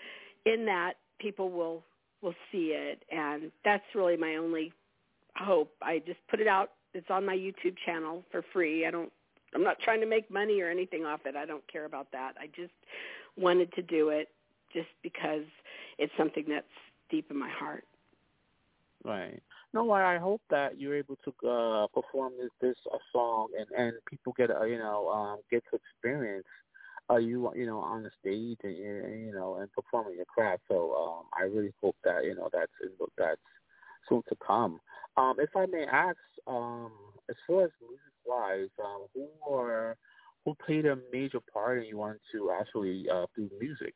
in 0.44 0.66
that 0.66 0.94
people 1.18 1.50
will 1.50 1.82
will 2.20 2.34
see 2.52 2.74
it, 2.76 3.02
and 3.10 3.50
that's 3.64 3.82
really 3.94 4.18
my 4.18 4.36
only 4.36 4.70
hope. 5.36 5.72
I 5.80 6.02
just 6.06 6.20
put 6.28 6.40
it 6.40 6.46
out. 6.46 6.72
It's 6.92 7.08
on 7.08 7.24
my 7.24 7.34
YouTube 7.34 7.76
channel 7.86 8.22
for 8.30 8.44
free. 8.52 8.86
I 8.86 8.90
don't. 8.90 9.10
I'm 9.54 9.64
not 9.64 9.78
trying 9.80 10.00
to 10.00 10.06
make 10.06 10.30
money 10.30 10.60
or 10.60 10.68
anything 10.68 11.06
off 11.06 11.20
it. 11.24 11.36
I 11.36 11.46
don't 11.46 11.66
care 11.72 11.86
about 11.86 12.12
that. 12.12 12.34
I 12.38 12.48
just 12.48 12.74
wanted 13.38 13.72
to 13.72 13.82
do 13.82 14.10
it 14.10 14.28
just 14.74 14.88
because 15.02 15.46
it's 15.98 16.12
something 16.18 16.44
that's 16.48 16.66
deep 17.10 17.30
in 17.30 17.38
my 17.38 17.48
heart. 17.48 17.84
Right. 19.04 19.42
No, 19.72 19.92
I 19.92 20.18
hope 20.18 20.42
that 20.50 20.80
you're 20.80 20.96
able 20.96 21.16
to 21.24 21.48
uh, 21.48 21.86
perform 21.94 22.32
this 22.40 22.50
this 22.60 22.76
uh, 22.92 22.98
song 23.12 23.48
and 23.56 23.66
and 23.76 23.92
people 24.08 24.34
get 24.36 24.50
uh, 24.50 24.64
you 24.64 24.78
know 24.78 25.08
um, 25.08 25.38
get 25.50 25.62
to 25.70 25.78
experience 25.78 26.46
uh, 27.08 27.16
you 27.16 27.52
you 27.54 27.66
know 27.66 27.78
on 27.78 28.02
the 28.02 28.10
stage 28.20 28.58
and, 28.64 29.04
and 29.04 29.26
you 29.26 29.32
know 29.32 29.56
and 29.56 29.70
performing 29.72 30.16
your 30.16 30.24
craft. 30.24 30.62
So 30.68 30.94
um, 30.94 31.24
I 31.38 31.44
really 31.44 31.72
hope 31.80 31.96
that 32.04 32.24
you 32.24 32.34
know 32.34 32.48
that's 32.52 32.72
that's 33.16 33.40
soon 34.08 34.22
to 34.28 34.36
come. 34.44 34.80
Um, 35.16 35.36
if 35.38 35.50
I 35.56 35.66
may 35.66 35.84
ask, 35.84 36.18
um, 36.46 36.90
as 37.28 37.36
far 37.46 37.64
as 37.64 37.70
music 37.80 38.00
wise, 38.26 38.68
um, 38.82 39.06
who 39.14 39.28
are 39.48 39.96
who 40.44 40.56
played 40.66 40.86
a 40.86 40.98
major 41.12 41.40
part 41.52 41.78
in 41.78 41.84
you 41.84 41.98
wanting 41.98 42.20
to 42.32 42.50
actually 42.58 43.06
uh, 43.12 43.26
do 43.36 43.48
music? 43.60 43.94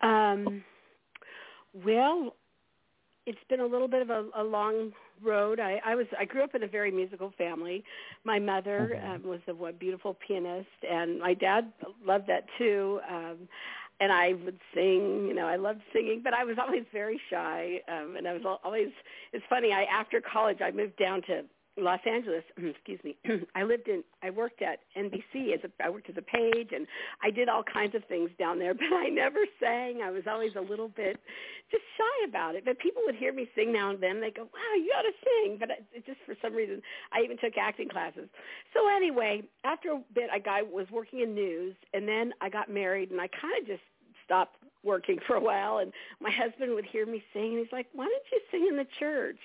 Um, 0.00 0.64
well, 1.84 2.34
it's 3.26 3.38
been 3.48 3.60
a 3.60 3.66
little 3.66 3.88
bit 3.88 4.02
of 4.02 4.10
a, 4.10 4.26
a 4.36 4.44
long 4.44 4.92
road. 5.22 5.60
I, 5.60 5.80
I 5.84 5.94
was 5.94 6.06
I 6.18 6.24
grew 6.24 6.42
up 6.42 6.54
in 6.54 6.62
a 6.62 6.68
very 6.68 6.90
musical 6.90 7.32
family. 7.36 7.84
My 8.24 8.38
mother 8.38 8.92
mm-hmm. 8.94 9.10
um, 9.10 9.22
was 9.24 9.40
a 9.48 9.54
what, 9.54 9.78
beautiful 9.78 10.16
pianist, 10.26 10.68
and 10.88 11.18
my 11.18 11.34
dad 11.34 11.72
loved 12.04 12.28
that 12.28 12.46
too. 12.56 13.00
Um, 13.10 13.48
and 13.98 14.12
I 14.12 14.34
would 14.44 14.58
sing. 14.74 15.26
You 15.26 15.34
know, 15.34 15.46
I 15.46 15.56
loved 15.56 15.80
singing, 15.92 16.20
but 16.22 16.34
I 16.34 16.44
was 16.44 16.56
always 16.60 16.84
very 16.92 17.20
shy. 17.30 17.80
Um, 17.88 18.16
and 18.16 18.28
I 18.28 18.32
was 18.32 18.42
always. 18.64 18.88
It's 19.32 19.44
funny. 19.48 19.72
I 19.72 19.84
after 19.84 20.20
college, 20.20 20.58
I 20.60 20.70
moved 20.70 20.96
down 20.96 21.22
to 21.22 21.42
Los 21.78 22.00
Angeles, 22.06 22.42
excuse 22.56 23.00
me. 23.04 23.16
I 23.54 23.62
lived 23.62 23.88
in 23.88 24.02
I 24.22 24.30
worked 24.30 24.62
at 24.62 24.80
NBC 24.96 25.52
as 25.54 25.60
a 25.64 25.84
I 25.84 25.90
worked 25.90 26.08
as 26.08 26.16
a 26.16 26.22
page 26.22 26.70
and 26.74 26.86
I 27.22 27.30
did 27.30 27.48
all 27.48 27.62
kinds 27.62 27.94
of 27.94 28.02
things 28.06 28.30
down 28.38 28.58
there, 28.58 28.74
but 28.74 28.92
I 28.92 29.08
never 29.08 29.40
sang. 29.60 30.00
I 30.02 30.10
was 30.10 30.22
always 30.28 30.52
a 30.56 30.60
little 30.60 30.88
bit 30.88 31.20
just 31.70 31.82
shy 31.96 32.28
about 32.28 32.54
it. 32.54 32.64
But 32.64 32.78
people 32.78 33.02
would 33.04 33.14
hear 33.14 33.32
me 33.32 33.48
sing 33.54 33.72
now 33.72 33.90
and 33.90 34.02
then. 34.02 34.20
They 34.20 34.30
go, 34.30 34.42
"Wow, 34.44 34.74
you 34.76 34.90
got 34.92 35.02
to 35.02 35.12
sing." 35.24 35.56
But 35.58 35.70
it, 35.70 36.06
just 36.06 36.18
for 36.24 36.34
some 36.40 36.54
reason, 36.54 36.80
I 37.12 37.20
even 37.22 37.36
took 37.38 37.58
acting 37.58 37.88
classes. 37.88 38.28
So 38.72 38.88
anyway, 38.88 39.42
after 39.64 39.92
a 39.92 40.02
bit 40.14 40.30
I 40.32 40.38
got 40.38 40.70
was 40.70 40.86
working 40.90 41.20
in 41.20 41.34
news 41.34 41.74
and 41.92 42.08
then 42.08 42.32
I 42.40 42.48
got 42.48 42.70
married 42.70 43.10
and 43.10 43.20
I 43.20 43.28
kind 43.28 43.60
of 43.60 43.66
just 43.66 43.82
stopped 44.24 44.56
working 44.82 45.18
for 45.26 45.36
a 45.36 45.40
while 45.40 45.78
and 45.78 45.92
my 46.20 46.30
husband 46.30 46.74
would 46.74 46.86
hear 46.86 47.04
me 47.04 47.22
sing 47.34 47.52
and 47.52 47.58
he's 47.58 47.72
like, 47.72 47.86
"Why 47.92 48.06
don't 48.06 48.24
you 48.32 48.40
sing 48.50 48.66
in 48.70 48.76
the 48.76 48.86
church?" 48.98 49.40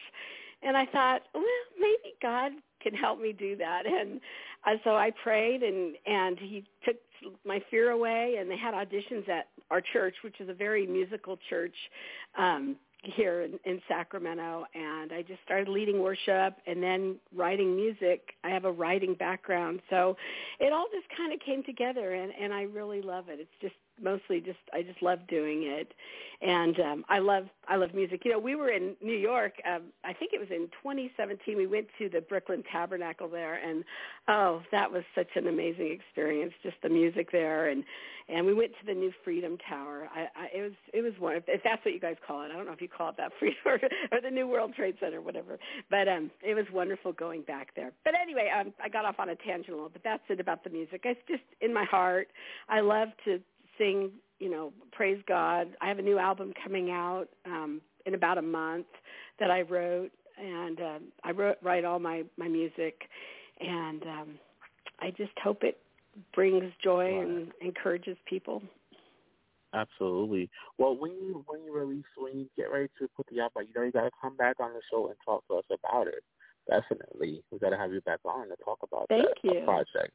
And 0.64 0.78
I 0.78 0.86
thought, 0.86 1.22
well, 1.34 1.44
maybe 1.80 2.16
God 2.22 2.52
can 2.82 2.94
help 2.94 3.20
me 3.20 3.34
do 3.34 3.56
that. 3.58 3.84
And 3.86 4.20
uh, 4.66 4.78
so 4.84 4.96
I 4.96 5.12
prayed, 5.24 5.64
and 5.64 5.96
and 6.06 6.38
He 6.40 6.64
took 6.86 6.98
my 7.46 7.62
fear 7.70 7.92
away. 7.92 8.38
And 8.40 8.50
they 8.50 8.58
had 8.58 8.74
auditions 8.74 9.28
at 9.30 9.48
our 9.70 9.82
church, 9.82 10.16
which 10.24 10.40
is 10.40 10.50
a 10.50 10.54
very 10.54 10.86
musical 10.86 11.38
church 11.50 11.76
um, 12.38 12.76
here 13.04 13.42
in, 13.42 13.60
in 13.66 13.82
Sacramento. 13.88 14.66
And 14.76 15.12
I 15.12 15.24
just 15.24 15.42
started 15.44 15.68
leading 15.68 16.02
worship 16.02 16.58
and 16.68 16.82
then 16.82 17.16
writing 17.36 17.76
music. 17.76 18.22
I 18.44 18.50
have 18.50 18.66
a 18.66 18.72
writing 18.72 19.16
background, 19.16 19.82
so 19.90 20.16
it 20.60 20.72
all 20.72 20.86
just 20.94 21.08
kind 21.18 21.34
of 21.34 21.40
came 21.40 21.64
together, 21.64 22.14
and 22.14 22.32
and 22.40 22.54
I 22.54 22.64
really 22.64 23.02
love 23.02 23.30
it. 23.30 23.40
It's 23.40 23.50
just 23.62 23.76
mostly 24.02 24.40
just 24.40 24.60
I 24.74 24.82
just 24.82 25.02
love 25.02 25.20
doing 25.28 25.64
it, 25.64 25.94
and 26.42 26.80
um, 26.80 27.06
I 27.10 27.20
love 27.20 27.46
I 27.68 27.76
love 27.76 27.94
music. 27.94 28.22
You 28.26 28.32
know, 28.32 28.40
we 28.40 28.56
were 28.56 28.70
in 28.70 28.96
New 29.02 29.18
York. 29.18 29.54
Um, 29.68 29.84
I 30.04 30.14
think 30.14 30.32
it 30.34 30.40
was 30.40 30.50
in 30.50 30.68
2017. 30.84 31.56
We 31.56 31.68
went 31.68 31.88
to 32.00 32.10
the 32.10 32.22
Brooklyn 32.22 32.64
Tabernacle 32.72 33.30
there, 33.30 33.56
and 33.56 33.84
oh, 34.28 34.62
that 34.72 34.92
was 34.92 35.04
such 35.16 35.30
an 35.36 35.48
amazing 35.48 35.92
experience. 35.92 36.54
Just 36.64 36.78
the 36.84 36.90
music 36.90 37.32
there, 37.32 37.70
and 37.70 37.84
and 38.30 38.46
we 38.46 38.54
went 38.54 38.72
to 38.80 38.86
the 38.86 38.94
new 38.94 39.12
Freedom 39.24 39.58
Tower. 39.70 40.10
I, 40.14 40.22
I 40.36 40.58
it 40.58 40.62
was 40.62 40.72
it 40.94 41.02
was 41.02 41.14
one 41.20 41.36
if 41.36 41.64
that's 41.64 41.84
what 41.86 41.94
you 41.94 42.00
guys 42.00 42.16
call 42.26 42.42
it. 42.44 42.52
I 42.52 42.56
don't 42.56 42.66
know 42.66 42.74
if 42.74 42.82
you 42.82 42.90
call 42.90 43.10
it 43.10 43.18
that 43.18 43.32
Freedom 43.40 43.60
or, 43.66 43.80
or 44.12 44.22
the 44.22 44.32
New 44.32 44.48
World 44.48 44.74
Trade 44.76 44.96
Center, 45.00 45.22
whatever. 45.22 45.60
But 45.90 46.08
um, 46.08 46.32
it 46.42 46.56
was 46.56 46.66
wonderful 46.74 47.14
going 47.14 47.44
back 47.44 47.76
there. 47.76 47.92
But 48.04 48.14
anyway, 48.20 48.50
um, 48.58 48.74
I 48.84 48.90
got 48.90 49.06
off 49.06 49.20
on 49.20 49.30
a 49.30 49.36
tangent 49.36 49.70
a 49.70 49.76
little. 49.76 49.90
But 49.90 50.04
that's 50.04 50.24
it 50.30 50.40
about 50.40 50.64
the 50.64 50.70
music. 50.70 51.02
It's 51.04 51.20
just 51.28 51.44
in 51.62 51.74
my 51.74 51.86
heart. 51.86 52.28
I 52.70 52.80
love 52.80 53.10
to 53.26 53.40
you 53.82 54.50
know, 54.50 54.74
praise 54.92 55.22
God. 55.28 55.68
I 55.82 55.88
have 55.88 56.00
a 56.00 56.04
new 56.04 56.18
album 56.18 56.54
coming 56.64 56.92
out 56.92 57.28
um, 57.46 57.82
in 58.06 58.16
about 58.16 58.38
a 58.38 58.42
month 58.42 58.88
that 59.40 59.52
I 59.52 59.62
wrote, 59.62 60.12
and 60.38 60.80
um, 60.80 61.04
I 61.24 61.32
wrote 61.32 61.58
write 61.62 61.86
all 61.86 62.00
my 62.00 62.24
my 62.38 62.48
music, 62.48 63.02
and 63.60 64.04
um, 64.04 64.40
I 65.00 65.12
just 65.12 65.32
hope 65.44 65.64
it 65.64 65.78
brings 66.34 66.72
joy 66.84 67.22
and 67.22 67.52
encourages 67.62 68.18
people. 68.26 68.62
Absolutely. 69.74 70.50
Well, 70.78 70.98
when 70.98 71.12
you 71.12 71.44
when 71.48 71.64
you 71.64 71.74
release 71.74 72.04
when 72.18 72.40
you 72.40 72.48
get 72.58 72.72
ready 72.72 72.90
to 73.00 73.08
put 73.16 73.28
the 73.32 73.40
album, 73.40 73.68
you 73.68 73.74
know 73.80 73.86
you 73.86 73.92
got 73.92 74.04
to 74.04 74.12
come 74.22 74.36
back 74.36 74.60
on 74.60 74.74
the 74.74 74.82
show 74.92 75.08
and 75.08 75.16
talk 75.24 75.48
to 75.48 75.56
us 75.56 75.66
about 75.72 76.08
it. 76.08 76.24
Definitely, 76.70 77.44
we 77.52 77.60
got 77.60 77.70
to 77.70 77.78
have 77.78 77.94
you 77.94 78.02
back 78.02 78.20
on 78.26 78.50
to 78.50 78.56
talk 78.64 78.80
about 78.84 79.08
Thank 79.10 79.26
that 79.44 79.54
you. 79.54 79.62
project. 79.66 80.14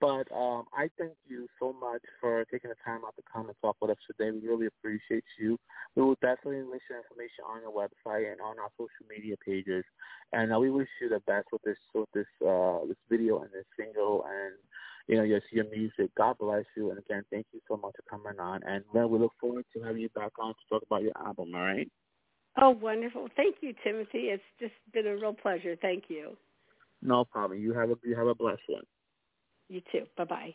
But 0.00 0.26
um, 0.34 0.64
I 0.74 0.90
thank 0.98 1.14
you 1.28 1.46
so 1.58 1.72
much 1.72 2.02
for 2.20 2.44
taking 2.50 2.70
the 2.70 2.76
time 2.84 3.00
out 3.06 3.14
to 3.16 3.22
come 3.32 3.46
and 3.46 3.56
talk 3.62 3.76
with 3.80 3.90
us 3.90 3.96
today. 4.06 4.30
We 4.30 4.46
really 4.46 4.66
appreciate 4.66 5.24
you. 5.38 5.58
We 5.94 6.02
will 6.02 6.18
definitely 6.20 6.62
list 6.62 6.84
your 6.90 6.98
information 6.98 7.44
on 7.48 7.62
your 7.62 7.72
website 7.72 8.30
and 8.30 8.40
on 8.40 8.58
our 8.58 8.70
social 8.76 9.06
media 9.08 9.36
pages. 9.44 9.84
And 10.32 10.52
uh, 10.52 10.58
we 10.58 10.70
wish 10.70 10.88
you 11.00 11.08
the 11.08 11.20
best 11.26 11.46
with 11.52 11.62
this 11.62 11.78
with 11.94 12.08
this 12.12 12.26
uh, 12.46 12.80
this 12.88 12.98
video 13.08 13.42
and 13.42 13.50
this 13.52 13.64
single 13.78 14.24
and 14.24 14.54
you 15.06 15.16
know 15.16 15.22
your 15.22 15.40
your 15.52 15.70
music. 15.70 16.10
God 16.16 16.36
bless 16.38 16.64
you. 16.76 16.90
And 16.90 16.98
again, 16.98 17.22
thank 17.30 17.46
you 17.52 17.60
so 17.68 17.76
much 17.76 17.94
for 17.96 18.18
coming 18.18 18.38
on. 18.40 18.62
And 18.64 18.84
then 18.92 19.08
we 19.10 19.18
look 19.18 19.32
forward 19.40 19.64
to 19.74 19.82
having 19.82 20.02
you 20.02 20.08
back 20.10 20.32
on 20.38 20.54
to 20.54 20.60
talk 20.68 20.82
about 20.82 21.02
your 21.02 21.16
album. 21.16 21.54
All 21.54 21.60
right. 21.62 21.90
Oh, 22.60 22.70
wonderful! 22.70 23.28
Thank 23.36 23.56
you, 23.62 23.74
Timothy. 23.82 24.30
It's 24.30 24.42
just 24.60 24.74
been 24.92 25.06
a 25.06 25.16
real 25.16 25.34
pleasure. 25.34 25.76
Thank 25.80 26.04
you. 26.08 26.36
No 27.02 27.24
problem. 27.24 27.60
You 27.60 27.72
have 27.74 27.90
a 27.90 27.96
you 28.04 28.16
have 28.16 28.26
a 28.26 28.34
blessed 28.34 28.62
one. 28.68 28.84
You 29.68 29.82
too. 29.92 30.06
Bye-bye. 30.16 30.54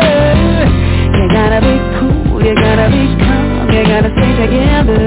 together. 4.41 5.05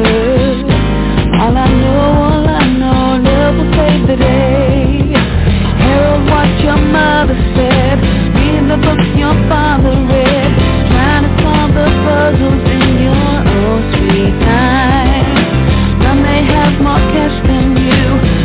All 1.42 1.56
I 1.58 1.66
know, 1.66 2.06
all 2.22 2.46
I 2.46 2.62
know, 2.78 3.18
love 3.18 3.54
will 3.58 3.70
save 3.74 4.06
the 4.06 4.16
day. 4.16 5.10
Harold, 5.82 6.22
what 6.30 6.50
your 6.62 6.78
mother 6.78 7.34
said 7.56 7.98
Read 8.38 8.62
the 8.70 8.78
book 8.78 9.02
your 9.18 9.34
father 9.50 9.90
read. 10.06 10.50
Trying 10.94 11.24
to 11.26 11.30
solve 11.42 11.72
the 11.74 11.88
puzzles 12.06 12.62
in 12.78 12.86
your 13.02 13.34
own 13.58 13.80
sweet 13.94 14.34
time. 14.46 15.34
Some 16.02 16.22
may 16.22 16.42
have 16.54 16.74
more 16.86 17.02
cash 17.10 17.36
than 17.50 17.74
you. 17.74 18.04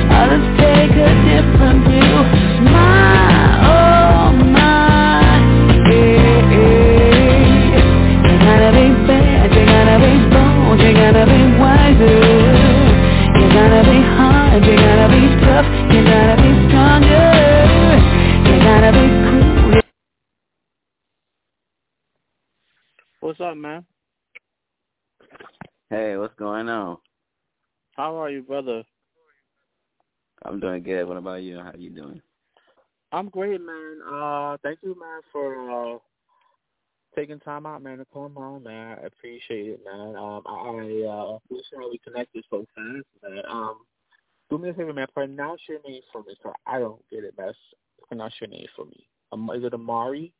Others 0.10 0.46
take 0.58 0.93
a 0.98 1.12
different 1.29 1.69
up, 23.50 23.58
man? 23.58 23.84
Hey, 25.89 26.18
what's 26.18 26.36
going 26.36 26.70
on? 26.70 26.98
How 27.96 28.15
are 28.22 28.29
you, 28.29 28.44
brother? 28.44 28.84
I'm 30.46 30.60
doing 30.60 30.84
good. 30.84 31.08
What 31.08 31.18
about 31.18 31.41
you? 31.41 31.58
How 31.58 31.74
you 31.75 31.89
doing? 31.89 32.22
I'm 33.12 33.29
great, 33.29 33.60
man. 33.60 34.00
Uh, 34.08 34.58
thank 34.62 34.79
you, 34.84 34.96
man, 35.00 35.22
for 35.32 35.96
uh 35.96 35.98
taking 37.15 37.39
time 37.39 37.65
out, 37.65 37.82
man, 37.82 37.98
to 37.98 38.06
come 38.13 38.38
on, 38.38 38.63
man. 38.63 39.00
I 39.01 39.08
appreciate 39.08 39.68
it, 39.68 39.82
man. 39.84 40.15
Um, 40.15 40.44
I, 40.46 40.51
I 40.51 41.08
uh, 41.08 41.38
appreciate 41.38 41.89
we 41.89 42.00
connected 42.03 42.46
so 42.51 42.65
fast, 42.75 43.06
man. 43.24 43.41
Um, 43.50 43.79
do 44.51 44.60
me 44.60 44.70
a 44.70 44.74
favor, 44.75 44.94
man. 44.94 45.08
Pronounce 45.12 45.62
your 45.68 45.79
name 45.88 46.01
for 46.12 46.22
me, 46.22 46.36
so 46.44 46.53
I 46.68 46.77
don't 46.77 47.01
get 47.10 47.24
it 47.24 47.34
mess. 47.36 47.56
Pronounce 48.08 48.36
your 48.39 48.50
name 48.50 48.68
for 48.75 48.86
me. 48.86 49.08
Um, 49.32 49.50
is 49.56 49.63
it 49.63 49.74
Amari? 49.74 50.34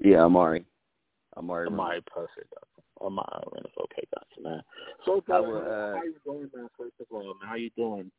Yeah, 0.00 0.24
Amari. 0.24 0.64
Amari. 1.36 1.66
Amari, 1.66 2.00
perfect. 2.02 2.52
Amari, 3.00 3.44
okay, 3.82 4.02
gotcha, 4.14 4.42
man. 4.42 4.62
So, 5.04 5.16
I 5.16 5.20
brother, 5.26 5.48
will, 5.48 5.58
uh, 5.58 5.96
how 5.96 6.02
you 6.04 6.14
doing, 6.24 6.50
man? 6.54 6.68
First 6.78 6.94
of 7.00 7.06
all, 7.10 7.22
man, 7.24 7.48
how 7.48 7.54
you 7.56 7.70
doing? 7.76 8.10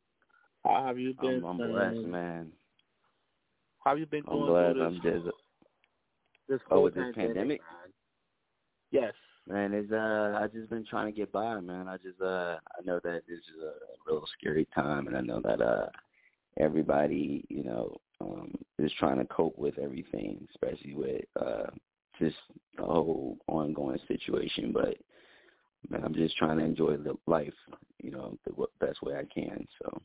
How 0.64 0.86
have 0.86 0.98
you 0.98 1.14
been? 1.20 1.42
I'm, 1.44 1.44
I'm 1.44 1.58
man? 1.58 1.70
blessed, 1.70 2.06
man. 2.06 2.52
How 3.84 3.90
have 3.90 3.98
you 3.98 4.06
been 4.06 4.24
I'm 4.28 4.38
doing 4.38 4.46
blessed. 4.46 4.74
through 4.74 4.84
I'm 4.84 4.94
just 4.94 5.36
this 6.48 6.60
Oh, 6.70 6.80
with 6.82 6.94
this 6.94 7.14
pandemic? 7.14 7.60
man? 7.60 7.92
Yes. 8.90 9.14
man. 9.46 9.72
It's 9.74 9.92
uh, 9.92 10.38
I 10.40 10.46
just 10.48 10.70
been 10.70 10.84
trying 10.84 11.12
to 11.12 11.16
get 11.16 11.32
by, 11.32 11.60
man. 11.60 11.88
I 11.88 11.96
just 11.98 12.20
uh, 12.20 12.58
I 12.78 12.84
know 12.84 13.00
that 13.04 13.22
this 13.28 13.38
is 13.38 13.62
a 13.62 13.72
real 14.10 14.24
scary 14.38 14.66
time, 14.74 15.06
and 15.06 15.16
I 15.16 15.20
know 15.20 15.40
that 15.42 15.60
uh, 15.60 15.86
everybody, 16.58 17.44
you 17.48 17.64
know, 17.64 17.96
um, 18.20 18.54
is 18.78 18.92
trying 18.98 19.18
to 19.18 19.24
cope 19.26 19.58
with 19.58 19.78
everything, 19.78 20.46
especially 20.50 20.94
with 20.94 21.24
uh, 21.40 21.66
just 22.18 22.36
the 22.76 22.84
whole 22.84 23.38
ongoing 23.46 23.98
situation. 24.08 24.72
But 24.72 24.96
man, 25.88 26.04
I'm 26.04 26.14
just 26.14 26.36
trying 26.36 26.58
to 26.58 26.64
enjoy 26.64 26.96
the 26.96 27.14
life, 27.26 27.54
you 28.02 28.10
know, 28.10 28.38
the 28.44 28.66
best 28.80 29.02
way 29.02 29.14
I 29.14 29.24
can. 29.32 29.66
So. 29.82 30.02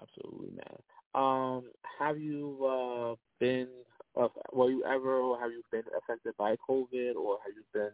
Absolutely, 0.00 0.50
man. 0.50 0.78
Um, 1.14 1.64
have 1.98 2.18
you 2.18 2.64
uh, 2.64 3.14
been, 3.40 3.68
uh, 4.20 4.28
were 4.52 4.70
you 4.70 4.84
ever, 4.84 5.18
or 5.18 5.40
have 5.40 5.50
you 5.50 5.62
been 5.72 5.82
affected 5.96 6.34
by 6.38 6.54
COVID, 6.68 7.14
or 7.16 7.38
have 7.44 7.54
you 7.56 7.64
been 7.72 7.90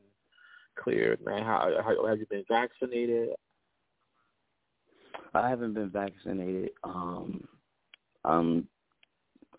cleared, 0.77 1.25
man? 1.25 1.43
How, 1.43 1.71
how 1.83 2.07
have 2.07 2.19
you 2.19 2.27
been 2.27 2.45
vaccinated? 2.49 3.31
I 5.33 5.49
haven't 5.49 5.75
been 5.75 5.91
vaccinated. 5.91 6.71
Um, 6.83 7.47
I'm 8.25 8.69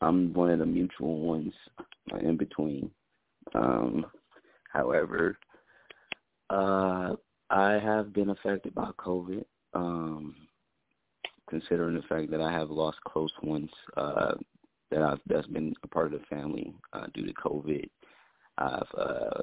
I'm 0.02 0.34
one 0.34 0.50
of 0.50 0.60
the 0.60 0.66
mutual 0.66 1.20
ones 1.20 1.54
uh, 2.14 2.18
in 2.18 2.38
between. 2.38 2.92
Um, 3.54 4.06
however, 4.72 5.38
uh, 6.50 7.16
I 7.50 7.74
have 7.74 8.14
been 8.14 8.30
affected 8.30 8.74
by 8.74 8.92
COVID. 8.98 9.44
Um, 9.74 10.36
considering 11.50 11.96
the 11.96 12.02
fact 12.04 12.32
that 12.32 12.42
I 12.42 12.52
have 12.52 12.70
lost 12.70 12.98
close 13.06 13.32
ones 13.44 13.70
uh, 13.98 14.34
that 14.92 15.02
I've 15.02 15.20
that's 15.28 15.48
been 15.48 15.74
a 15.84 15.88
part 15.88 16.14
of 16.14 16.20
the 16.20 16.26
family 16.28 16.74
uh, 16.94 17.08
due 17.14 17.26
to 17.26 17.34
COVID. 17.34 17.90
I've 18.58 18.88
uh, 18.98 19.42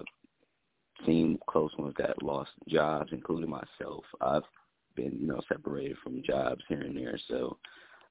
seen 1.06 1.38
close 1.48 1.70
ones 1.78 1.94
that 1.98 2.22
lost 2.22 2.50
jobs, 2.68 3.10
including 3.12 3.50
myself. 3.50 4.04
I've 4.20 4.42
been, 4.94 5.18
you 5.20 5.26
know, 5.26 5.40
separated 5.48 5.96
from 6.02 6.22
jobs 6.22 6.62
here 6.68 6.80
and 6.80 6.96
there. 6.96 7.18
So, 7.28 7.58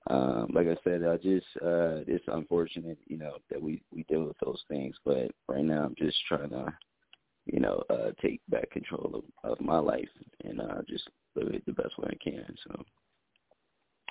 um, 0.08 0.48
like 0.54 0.68
I 0.68 0.76
said, 0.84 1.04
I 1.04 1.18
just 1.18 1.46
uh, 1.62 2.02
it's 2.08 2.26
unfortunate, 2.28 2.98
you 3.08 3.18
know, 3.18 3.38
that 3.50 3.62
we 3.62 3.82
we 3.94 4.04
deal 4.04 4.24
with 4.24 4.38
those 4.44 4.64
things. 4.68 4.96
But 5.06 5.32
right 5.48 5.64
now, 5.64 5.84
I'm 5.86 5.96
just 5.96 6.18
trying 6.28 6.50
to, 6.50 6.74
you 7.46 7.60
know, 7.60 7.84
uh, 7.90 8.12
take 8.22 8.42
back 8.50 8.72
control 8.72 9.24
of, 9.44 9.52
of 9.52 9.62
my 9.62 9.78
life 9.78 10.10
and 10.44 10.60
uh, 10.60 10.82
just 10.90 11.08
live 11.36 11.54
it 11.54 11.66
the 11.66 11.74
best 11.74 11.98
way 12.00 12.10
I 12.12 12.24
can. 12.24 12.56
So. 12.68 12.84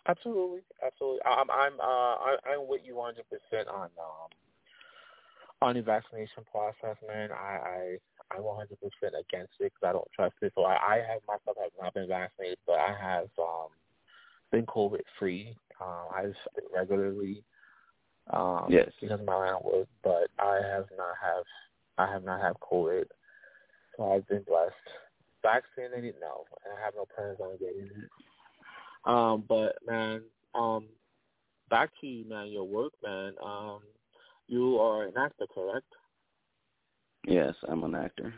Absolutely, 0.07 0.61
absolutely. 0.85 1.21
I'm 1.27 1.51
I'm 1.51 1.75
uh 1.81 1.85
I, 1.85 2.37
I'm 2.49 2.69
with 2.69 2.81
you 2.85 2.97
100 2.97 3.25
percent 3.29 3.69
on 3.69 3.91
um 3.99 4.31
on 5.61 5.75
the 5.75 5.83
vaccination 5.83 6.45
process, 6.51 6.97
man. 7.07 7.31
I 7.33 7.99
I 8.33 8.37
I'm 8.37 8.43
100 8.43 8.79
percent 8.81 9.15
against 9.19 9.53
it 9.61 9.73
because 9.75 9.89
I 9.89 9.93
don't 9.93 10.09
trust 10.15 10.37
it. 10.41 10.53
So 10.55 10.63
I 10.63 10.75
I 10.75 10.97
have 10.97 11.21
myself 11.29 11.57
have 11.61 11.73
not 11.81 11.95
been 11.95 12.09
vaccinated, 12.09 12.59
but 12.67 12.79
I 12.79 12.97
have 12.99 13.29
um 13.39 13.69
been 14.51 14.67
COVID 14.67 15.01
free. 15.19 15.55
Um, 15.81 16.07
I've 16.15 16.37
regularly 16.75 17.43
um 18.33 18.67
Yes. 18.69 18.91
because 19.01 19.19
of 19.21 19.27
my 19.27 19.35
line 19.35 19.55
of 19.55 19.65
work, 19.65 19.89
but 20.05 20.29
I 20.39 20.61
have 20.63 20.87
not 20.97 21.15
have 21.21 21.45
I 21.99 22.11
have 22.11 22.25
not 22.25 22.41
have 22.41 22.57
COVID. 22.61 23.05
So 23.97 24.13
I've 24.13 24.27
been 24.29 24.43
blessed. 24.43 24.75
Vaccinated, 25.43 26.15
no. 26.21 26.45
I 26.67 26.85
have 26.85 26.95
no 26.95 27.07
plans 27.15 27.39
on 27.41 27.57
getting 27.59 27.87
it. 27.87 28.11
Um, 29.05 29.45
but 29.49 29.77
man, 29.87 30.23
um, 30.55 30.87
back 31.71 31.91
to 32.01 32.07
you, 32.07 32.29
man. 32.29 32.49
Your 32.49 32.65
work, 32.65 32.93
man. 33.03 33.35
Um, 33.43 33.81
you 34.47 34.79
are 34.79 35.05
an 35.05 35.15
actor, 35.17 35.47
correct? 35.53 35.87
Yes, 37.27 37.55
I'm 37.69 37.85
an 37.85 37.95
actor. 37.95 38.35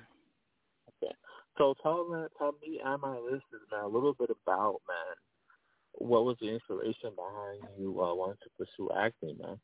Okay. 1.03 1.15
So 1.59 1.75
tell 1.83 2.09
me, 2.09 2.27
tell 2.39 2.53
me 2.67 2.81
and 2.85 3.01
my 3.01 3.17
listeners, 3.19 3.67
man, 3.71 3.85
a 3.85 3.89
little 3.89 4.15
bit 4.15 4.31
about, 4.31 4.81
man. 4.89 5.17
What 6.03 6.25
was 6.25 6.37
the 6.41 6.49
inspiration 6.53 7.11
behind 7.15 7.61
you 7.79 8.03
uh, 8.03 8.13
wanting 8.13 8.37
to 8.43 8.51
pursue 8.59 8.91
acting, 8.99 9.39
man? 9.41 9.59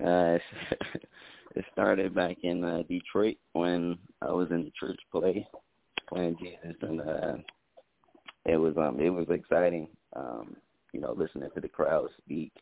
Uh, 0.00 0.38
it 1.56 1.64
started 1.72 2.14
back 2.14 2.38
in 2.42 2.64
uh, 2.64 2.82
Detroit 2.88 3.36
when 3.52 3.98
I 4.22 4.30
was 4.32 4.48
in 4.50 4.64
the 4.64 4.72
church 4.78 4.98
play. 5.12 5.46
Playing 6.08 6.36
Jesus, 6.38 6.76
and 6.82 7.00
uh, 7.00 7.36
it 8.46 8.56
was 8.56 8.74
um 8.76 9.00
it 9.00 9.10
was 9.10 9.26
exciting, 9.28 9.88
um, 10.14 10.56
you 10.92 11.00
know, 11.00 11.12
listening 11.12 11.50
to 11.52 11.60
the 11.60 11.68
crowd 11.68 12.08
speak 12.18 12.52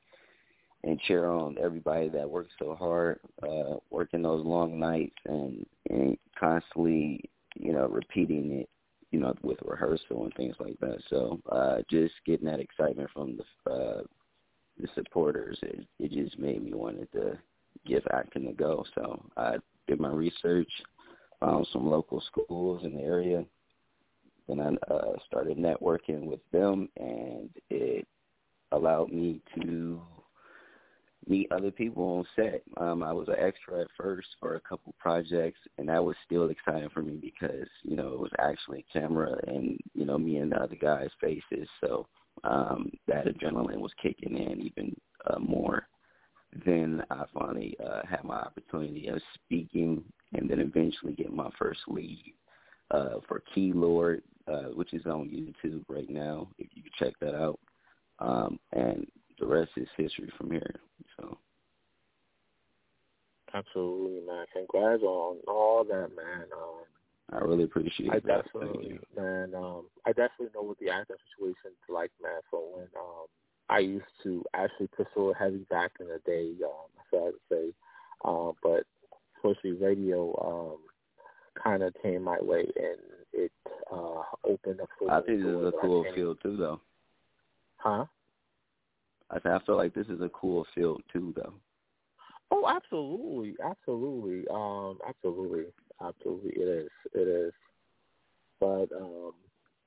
and 0.83 0.99
cheer 1.03 1.29
on 1.29 1.57
everybody 1.63 2.09
that 2.09 2.29
worked 2.29 2.53
so 2.59 2.75
hard, 2.75 3.21
uh, 3.43 3.77
working 3.91 4.23
those 4.23 4.45
long 4.45 4.81
nights 4.81 5.15
and 5.27 5.67
and 5.91 6.17
constantly, 6.41 7.29
you 7.55 7.73
know, 7.73 7.87
repeating 7.87 8.51
it, 8.53 8.69
you 9.15 9.21
know, 9.21 9.33
with 9.43 9.59
rehearsal 9.65 10.25
and 10.25 10.35
things 10.35 10.57
like 10.59 10.77
that. 10.81 10.99
So 11.09 11.41
uh, 11.53 11.77
just 11.89 12.15
getting 12.27 12.47
that 12.47 12.59
excitement 12.59 13.09
from 13.15 13.39
the 13.39 13.71
uh, 13.71 14.03
the 14.81 14.89
supporters, 14.97 15.57
it, 15.63 15.87
it 16.01 16.11
just 16.11 16.37
made 16.37 16.65
me 16.65 16.75
wanted 16.75 17.13
to 17.13 17.39
give 17.87 18.03
acting 18.13 18.49
a 18.49 18.53
go. 18.53 18.85
So 18.97 19.25
I 19.37 19.59
did 19.87 20.01
my 20.01 20.09
research, 20.09 20.69
found 21.39 21.65
some 21.73 21.89
local 21.89 22.21
schools 22.23 22.83
in 22.83 22.97
the 22.97 23.03
area, 23.03 23.45
and 24.49 24.61
I 24.61 24.93
uh, 24.93 25.13
started 25.29 25.59
networking 25.59 26.25
with 26.25 26.41
them, 26.51 26.89
and 26.97 27.51
it 27.71 28.05
allowed 28.73 29.13
me 29.13 29.41
to 29.55 30.03
meet 31.27 31.51
other 31.53 31.71
people 31.71 32.03
on 32.05 32.27
set. 32.37 32.63
Um, 32.77 33.03
I 33.03 33.13
was 33.13 33.29
an 33.29 33.37
extra 33.39 33.81
at 33.81 33.89
first 33.97 34.29
for 34.41 34.57
a 34.57 34.61
couple 34.61 34.95
projects, 34.99 35.61
and 35.79 35.89
that 35.89 36.05
was 36.05 36.17
still 36.25 36.51
exciting 36.51 36.91
for 36.91 37.03
me 37.03 37.19
because 37.21 37.69
you 37.83 37.97
know 37.97 38.13
it 38.13 38.19
was 38.19 38.33
actually 38.39 38.85
camera 38.93 39.37
and 39.47 39.79
you 39.95 40.05
know 40.05 40.19
me 40.19 40.39
and 40.39 40.53
the 40.53 40.57
other 40.57 40.77
guys' 40.77 41.11
faces. 41.21 41.69
So 41.81 42.07
um, 42.43 42.91
that 43.07 43.27
adrenaline 43.27 43.79
was 43.79 43.93
kicking 44.03 44.37
in 44.37 44.61
even 44.61 44.97
uh, 45.27 45.39
more. 45.39 45.87
Then 46.65 47.03
I 47.11 47.25
finally 47.33 47.77
uh, 47.85 48.03
had 48.09 48.25
my 48.25 48.37
opportunity 48.37 49.09
of 49.09 49.21
speaking, 49.35 50.05
and 50.33 50.49
then 50.49 50.61
eventually 50.61 51.15
get 51.15 51.33
my 51.33 51.51
first 51.59 51.81
lead 51.89 52.35
uh, 52.91 53.17
for 53.27 53.43
Key 53.55 53.73
Lord, 53.75 54.23
uh, 54.47 54.69
which 54.75 54.93
is 54.93 55.07
on 55.07 55.29
YouTube 55.31 55.85
right 55.89 56.09
now. 56.09 56.49
If 56.59 56.69
you 56.75 56.83
check 56.99 57.15
that 57.21 57.35
out, 57.35 57.59
um, 58.21 58.61
and 58.73 59.07
the 59.39 59.47
rest 59.47 59.71
is 59.77 59.89
history 59.97 60.31
from 60.37 60.51
here. 60.51 60.81
So 61.19 61.39
Absolutely, 63.55 64.21
man. 64.27 64.47
Congrats 64.53 65.03
on 65.03 65.39
all 65.47 65.85
that, 65.85 66.11
man. 66.17 66.47
Um, 66.53 66.85
I 67.33 67.39
really 67.39 67.65
appreciate 67.65 68.11
I 68.11 68.19
that. 68.19 68.45
Definitely, 68.53 68.89
you. 68.89 69.01
man. 69.17 69.55
Um, 69.55 69.87
I 70.05 70.11
definitely 70.11 70.49
know 70.55 70.63
what 70.63 70.79
the 70.81 70.91
acting 70.91 71.17
situation's 71.31 71.77
like, 71.89 72.11
man. 72.21 72.41
So 72.51 72.65
when 72.75 72.89
um, 72.99 73.27
I 73.71 73.79
used 73.79 74.05
to 74.25 74.45
actually 74.55 74.89
pursue 74.89 75.33
heavy 75.39 75.65
back 75.71 75.93
in 76.01 76.09
the 76.09 76.21
day, 76.27 76.51
um, 76.65 76.91
sad 77.11 77.33
to 77.33 77.39
say, 77.49 77.73
um, 78.25 78.55
but 78.61 78.85
especially 79.37 79.73
radio 79.73 80.75
um, 80.75 80.79
kind 81.63 81.85
of 81.85 81.95
came 82.03 82.23
my 82.23 82.39
way, 82.41 82.67
and 82.77 82.99
it 83.33 83.53
uh, 83.93 84.23
opened 84.45 84.81
up. 84.81 84.89
so 84.99 85.11
I 85.11 85.21
think 85.23 85.43
this 85.43 85.49
is 85.49 85.65
a 85.65 85.73
cool 85.81 86.05
field 86.15 86.39
too, 86.43 86.57
though. 86.57 86.81
Huh? 87.77 88.07
I 89.35 89.41
said 89.41 89.53
I 89.53 89.59
feel 89.67 89.77
like 89.77 89.95
this 89.95 90.07
is 90.07 90.21
a 90.21 90.31
cool 90.31 90.65
field 90.75 91.03
too, 91.13 91.35
though. 91.37 91.55
Oh, 92.51 92.69
absolutely, 92.69 93.57
absolutely, 93.65 94.47
um, 94.49 94.99
absolutely, 95.09 95.65
absolutely. 96.01 96.53
It 96.53 96.69
is, 96.69 96.91
it 97.13 97.29
is. 97.29 97.53
But 98.61 98.93
um, 98.97 99.33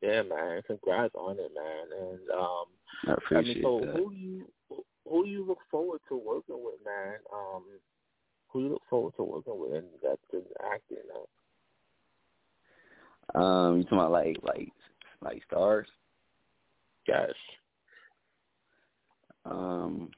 Yeah, 0.01 0.21
man. 0.23 0.62
Congrats 0.67 1.15
on 1.15 1.38
it, 1.39 1.51
man. 1.55 2.10
And 2.10 2.29
um, 2.29 2.65
I 3.07 3.13
appreciate 3.13 3.38
I 3.38 3.41
mean, 3.41 3.63
so 3.63 3.79
that. 3.86 3.93
who 3.93 4.10
do 4.10 4.15
you 4.15 4.45
who 5.07 5.23
do 5.23 5.29
you 5.29 5.45
look 5.45 5.60
forward 5.71 6.01
to 6.10 6.17
working 6.17 6.63
with, 6.63 6.75
man? 6.86 7.15
Um, 7.33 7.63
who 8.49 8.60
do 8.60 8.65
you 8.65 8.71
look 8.73 8.83
forward 8.89 9.13
to 9.15 9.23
working 9.23 9.60
with, 9.60 9.73
and 9.73 9.88
that's 10.03 10.21
in 10.33 10.43
acting? 10.71 10.97
Um, 13.36 13.77
you 13.77 13.83
talking 13.83 13.99
about 13.99 14.12
like 14.12 14.38
like 14.43 14.71
like 15.21 15.41
stars? 15.47 15.88
Yes. 17.07 17.31
Um, 19.49 20.10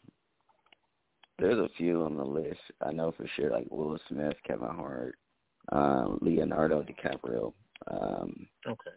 there's 1.37 1.59
a 1.59 1.69
few 1.77 2.03
on 2.03 2.17
the 2.17 2.23
list. 2.23 2.59
I 2.81 2.91
know 2.91 3.13
for 3.15 3.25
sure, 3.35 3.51
like 3.51 3.67
Will 3.69 3.97
Smith, 4.09 4.35
Kevin 4.45 4.67
Hart, 4.67 5.15
um, 5.71 6.19
Leonardo 6.21 6.83
DiCaprio. 6.83 7.53
Um, 7.89 8.47
Okay. 8.67 8.91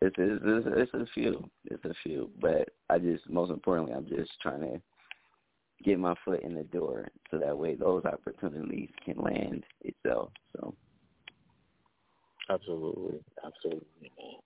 it's, 0.00 0.16
it's 0.18 0.42
it's 0.44 0.90
it's 0.92 0.94
a 0.94 1.06
few. 1.14 1.50
It's 1.66 1.84
a 1.84 1.94
few, 2.02 2.30
but 2.40 2.70
I 2.88 2.98
just 2.98 3.28
most 3.28 3.50
importantly, 3.50 3.94
I'm 3.94 4.08
just 4.08 4.30
trying 4.40 4.60
to 4.60 4.80
get 5.84 5.98
my 5.98 6.14
foot 6.24 6.42
in 6.42 6.54
the 6.54 6.62
door 6.64 7.08
so 7.30 7.38
that 7.38 7.56
way 7.56 7.74
those 7.74 8.04
opportunities 8.04 8.88
can 9.04 9.16
land 9.18 9.64
itself. 9.82 10.30
So 10.56 10.74
Absolutely, 12.50 13.20
absolutely, 13.44 13.86
man. 14.00 14.36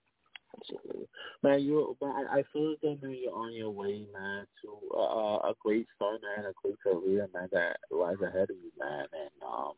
Absolutely, 0.59 1.07
man. 1.43 1.61
You, 1.61 1.95
man, 2.01 2.27
I, 2.29 2.39
I 2.39 2.43
feel 2.51 2.71
as 2.71 2.77
though 2.81 2.97
man, 3.01 3.17
you're 3.21 3.33
on 3.33 3.53
your 3.53 3.69
way, 3.69 4.05
man, 4.13 4.45
to 4.63 4.97
uh, 4.97 5.49
a 5.49 5.53
great 5.63 5.87
start, 5.95 6.21
man, 6.21 6.45
a 6.45 6.53
great 6.61 6.79
career, 6.81 7.27
man, 7.33 7.49
that 7.51 7.77
lies 7.91 8.17
ahead 8.21 8.49
of 8.49 8.55
you, 8.55 8.71
man. 8.79 9.05
And 9.13 9.43
um, 9.45 9.73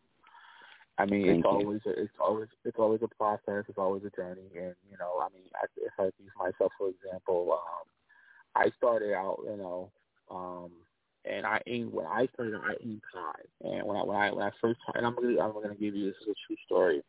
I 0.97 1.05
mean, 1.05 1.27
Thank 1.27 1.39
it's 1.39 1.45
you. 1.45 1.49
always, 1.49 1.81
a, 1.85 2.01
it's 2.01 2.13
always, 2.19 2.47
it's 2.63 2.79
always 2.79 3.01
a 3.03 3.15
process. 3.15 3.65
It's 3.67 3.77
always 3.77 4.03
a 4.05 4.09
journey, 4.15 4.49
and 4.55 4.75
you 4.89 4.97
know, 4.99 5.19
I 5.19 5.27
mean, 5.33 5.49
I, 5.55 5.65
if 5.77 5.93
I 5.99 6.03
use 6.05 6.31
myself 6.37 6.71
for 6.77 6.89
example, 6.89 7.53
um, 7.53 7.87
I 8.55 8.71
started 8.77 9.13
out, 9.13 9.39
you 9.43 9.57
know, 9.57 9.91
um, 10.31 10.71
and 11.25 11.45
I 11.45 11.61
aimed 11.67 11.91
when 11.91 12.05
I 12.05 12.27
started, 12.33 12.55
I 12.55 12.73
aimed 12.81 13.01
high, 13.13 13.69
and 13.69 13.85
when 13.85 13.97
I 13.97 14.03
when 14.03 14.17
I 14.17 14.31
when 14.31 14.45
I 14.45 14.51
first, 14.61 14.79
and 14.95 15.05
I'm 15.05 15.15
gonna 15.15 15.41
I'm 15.41 15.53
gonna 15.53 15.75
give 15.75 15.95
you 15.95 16.07
this 16.07 16.15
is 16.21 16.29
a 16.29 16.47
true 16.47 16.57
story 16.65 17.03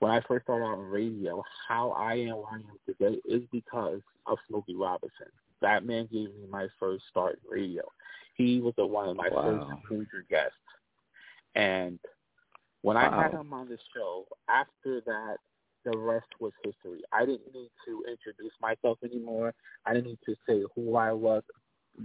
when 0.00 0.10
I 0.12 0.20
first 0.26 0.44
started 0.44 0.64
out 0.64 0.78
on 0.78 0.84
radio, 0.90 1.42
how 1.68 1.90
I 1.92 2.14
am 2.14 2.36
where 2.36 2.52
I 2.52 2.56
am 2.56 2.78
today 2.86 3.20
is 3.24 3.42
because 3.52 4.00
of 4.26 4.38
Smokey 4.48 4.74
Robinson. 4.76 5.28
That 5.60 5.84
man 5.84 6.08
gave 6.12 6.28
me 6.34 6.46
my 6.50 6.68
first 6.78 7.04
start 7.10 7.38
in 7.44 7.50
radio. 7.50 7.82
He 8.34 8.60
was 8.60 8.74
the 8.76 8.86
one 8.86 9.08
of 9.08 9.16
my 9.16 9.30
Wow. 9.30 9.42
first 9.42 9.64
major 9.90 10.24
guests. 10.28 10.56
And 11.54 11.98
when 12.82 12.96
I 12.96 13.08
had 13.08 13.32
him 13.32 13.52
on 13.52 13.68
the 13.68 13.78
show, 13.94 14.26
after 14.48 15.00
that, 15.02 15.38
the 15.84 15.96
rest 15.96 16.26
was 16.40 16.52
history. 16.64 17.02
I 17.12 17.24
didn't 17.24 17.52
need 17.54 17.70
to 17.86 18.04
introduce 18.08 18.52
myself 18.60 18.98
anymore. 19.04 19.54
I 19.86 19.94
didn't 19.94 20.06
need 20.08 20.18
to 20.26 20.36
say 20.46 20.62
who 20.74 20.96
I 20.96 21.12
was. 21.12 21.42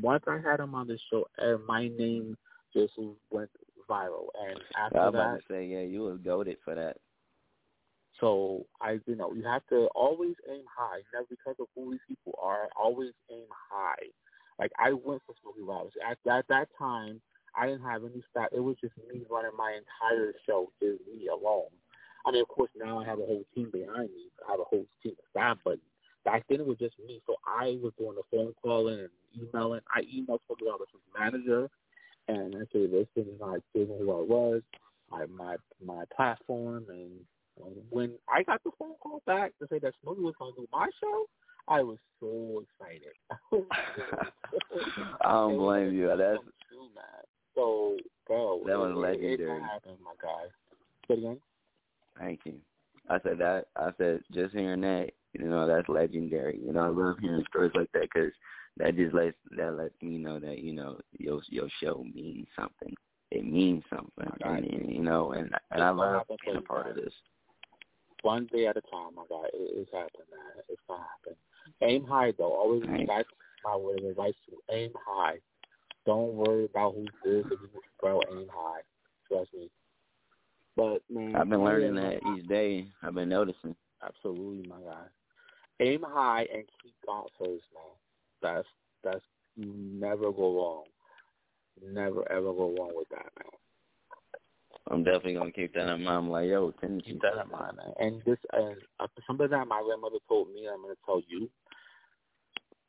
Once 0.02 0.24
I 0.28 0.40
had 0.40 0.60
him 0.60 0.76
on 0.76 0.88
the 0.88 0.98
show, 1.10 1.26
my 1.68 1.88
name 1.88 2.38
just 2.74 2.94
went 3.32 3.50
viral. 3.90 4.28
And 4.48 4.60
after 4.76 4.98
I 5.00 5.06
was 5.06 5.14
that, 5.14 5.14
about 5.14 5.32
to 5.36 5.42
say, 5.50 5.66
yeah, 5.66 5.82
you 5.82 6.04
were 6.04 6.18
goaded 6.18 6.58
for 6.64 6.76
that. 6.76 6.98
So 8.20 8.66
I, 8.82 9.00
you 9.06 9.16
know, 9.16 9.34
you 9.34 9.44
have 9.44 9.66
to 9.70 9.88
always 9.96 10.36
aim 10.50 10.64
high. 10.76 11.02
Never 11.14 11.26
because 11.30 11.56
of 11.60 11.68
who 11.76 11.92
these 11.92 12.00
people 12.08 12.38
are. 12.42 12.70
Always 12.80 13.14
aim 13.32 13.46
high. 13.50 14.08
Like 14.60 14.72
I 14.78 14.92
went 14.94 15.22
for 15.26 15.34
Smokey 15.42 15.62
Robinson. 15.62 16.02
At, 16.08 16.18
at 16.32 16.48
that 16.50 16.68
time, 16.78 17.22
I 17.56 17.68
didn't 17.68 17.84
have 17.84 18.04
any 18.04 18.24
staff. 18.30 18.48
It 18.52 18.60
was 18.60 18.76
just 18.82 18.94
me 19.12 19.22
running 19.30 19.52
my 19.58 19.78
entire 19.78 20.34
show, 20.46 20.72
just 20.82 21.02
me 21.08 21.28
alone. 21.28 21.72
I 22.26 22.32
mean, 22.32 22.42
of 22.42 22.48
course, 22.48 22.70
now 22.76 23.00
I 23.00 23.06
have 23.06 23.20
a 23.20 23.26
whole 23.26 23.44
team 23.56 23.70
behind 23.72 24.10
me. 24.12 24.30
I 24.48 24.52
have 24.52 24.60
a 24.60 24.64
whole 24.64 24.86
team 25.02 25.14
of 25.14 25.26
staff, 25.32 25.58
but 25.66 25.80
back 26.24 26.44
then 26.48 26.60
it 26.60 26.66
was 26.68 26.78
just 26.78 26.96
me. 27.00 27.22
So 27.26 27.36
I 27.46 27.80
was 27.82 27.94
doing 27.98 28.16
the 28.16 28.24
phone 28.30 28.54
calling 28.62 29.00
and 29.00 29.10
emailing. 29.36 29.82
I 29.94 30.02
emailed 30.02 30.40
Smokey 30.46 30.66
Robinson's 30.66 31.04
manager, 31.18 31.70
and 32.28 32.56
I 32.56 32.66
said, 32.72 32.92
"Listen, 32.92 33.34
I 33.44 33.58
told 33.74 33.90
him 33.90 33.98
who 33.98 34.12
I 34.12 34.22
was, 34.22 34.62
I, 35.12 35.26
my 35.26 35.56
my 35.84 36.04
platform, 36.16 36.86
and 36.90 37.12
Um, 37.62 37.74
when 37.90 38.14
I 38.30 38.44
got 38.44 38.64
the 38.64 38.72
phone 38.78 38.96
call 39.02 39.22
back 39.26 39.54
to 39.60 39.68
say 39.70 39.80
that 39.80 39.94
Smokey 40.02 40.22
was 40.22 40.36
going 40.40 40.54
to 40.56 40.62
do 40.62 40.68
my 40.72 40.88
show, 41.00 41.26
I 41.68 41.82
was 41.82 41.98
so 42.20 42.64
excited. 42.64 43.14
Oh 43.54 43.66
I 45.22 45.32
don't 45.32 45.58
blame 45.58 45.94
you. 45.94 46.08
That's 46.08 46.40
true, 46.70 46.88
man. 46.96 47.24
So, 47.56 47.98
bro, 48.28 48.62
That 48.66 48.78
was 48.78 48.92
it, 48.92 48.98
legendary. 48.98 49.60
it 49.60 49.64
happened, 49.64 49.98
my 50.04 50.14
guy. 50.22 50.46
Say 51.08 51.16
it 51.16 51.18
again. 51.20 51.40
Thank 52.18 52.42
you. 52.46 52.56
I 53.10 53.20
said 53.22 53.38
that. 53.40 53.66
I 53.76 53.90
said 53.98 54.22
just 54.34 54.54
hearing 54.54 54.82
that, 54.82 55.12
you 55.34 55.46
know, 55.46 55.68
that's 55.68 55.90
legendary. 55.90 56.60
You 56.64 56.74
know, 56.74 56.82
I 56.82 56.88
love 56.88 57.18
hearing 57.20 57.44
stories 57.50 57.72
like 57.76 57.92
that 57.94 58.04
because 58.14 58.32
that 58.78 58.96
just 58.96 59.14
lets 59.14 59.36
that 59.58 59.76
lets 59.76 59.94
me 60.02 60.18
know 60.18 60.40
that 60.40 60.60
you 60.60 60.74
know 60.74 60.98
your 61.18 61.42
your 61.50 61.68
show 61.82 62.06
means 62.14 62.48
something. 62.58 62.94
It 63.32 63.46
means 63.46 63.84
something, 63.90 64.32
and, 64.44 64.66
and 64.66 64.90
you 64.90 65.02
know, 65.02 65.32
and 65.32 65.52
and 65.72 65.84
I 65.84 65.90
love 65.90 66.24
being 66.46 66.58
a 66.58 66.62
part 66.62 66.90
of 66.90 66.96
this. 66.96 67.14
One 68.22 68.48
day 68.52 68.68
at 68.68 68.78
a 68.78 68.82
time, 68.82 69.16
my 69.16 69.24
guy. 69.30 69.48
It, 69.54 69.72
it's 69.76 69.92
happening, 69.92 70.28
man. 70.30 70.64
It's 70.70 70.82
gonna 70.88 71.02
happen. 71.02 71.36
Aim 71.82 72.06
high, 72.06 72.34
though. 72.38 72.54
Always 72.54 72.84
Thanks. 72.86 73.06
that's 73.08 73.28
my 73.64 73.76
word 73.76 74.00
of 74.00 74.06
advice 74.06 74.34
to 74.46 74.52
you. 74.52 74.62
aim 74.70 74.92
high. 75.06 75.38
Don't 76.06 76.34
worry 76.34 76.66
about 76.66 76.96
who's 76.96 77.10
this 77.24 77.46
or 77.46 77.58
who's 77.58 77.70
bro. 78.00 78.22
Aim 78.32 78.48
high. 78.52 78.82
Trust 79.28 79.54
me. 79.54 79.70
But 80.76 81.02
man, 81.10 81.36
I've 81.36 81.50
been 81.50 81.64
learning 81.64 81.96
that 81.96 82.20
each 82.36 82.48
day. 82.48 82.88
I've 83.04 83.14
been 83.14 83.30
noticing. 83.30 83.76
Absolutely, 84.04 84.68
my 84.68 84.78
guy. 84.82 85.06
Aim 85.80 86.04
high 86.08 86.48
and 86.54 86.64
keep 86.82 86.94
God 87.06 87.28
first, 87.38 87.66
man. 87.74 87.92
That's 88.42 88.68
that's 89.04 89.24
you 89.56 89.74
never 89.76 90.32
go 90.32 90.56
wrong. 90.56 90.84
Never 91.84 92.30
ever 92.32 92.54
go 92.54 92.74
wrong 92.78 92.92
with 92.96 93.10
that, 93.10 93.28
man. 93.38 93.52
I'm 94.92 95.04
definitely 95.04 95.36
gonna 95.36 95.52
keep 95.52 95.74
that 95.74 95.88
in 95.88 96.04
mind. 96.04 96.18
I'm 96.18 96.30
like, 96.30 96.50
yo, 96.50 96.72
tendency. 96.72 97.14
Keep 97.14 97.22
that 97.22 97.42
in 97.44 97.50
mind, 97.50 97.78
man. 97.78 97.94
And 98.00 98.22
this 98.26 98.38
uh, 98.54 98.74
something 99.26 99.48
that 99.50 99.68
my 99.68 99.82
grandmother 99.86 100.18
told 100.28 100.50
me, 100.54 100.68
I'm 100.72 100.82
gonna 100.82 100.96
tell 101.06 101.22
you. 101.28 101.50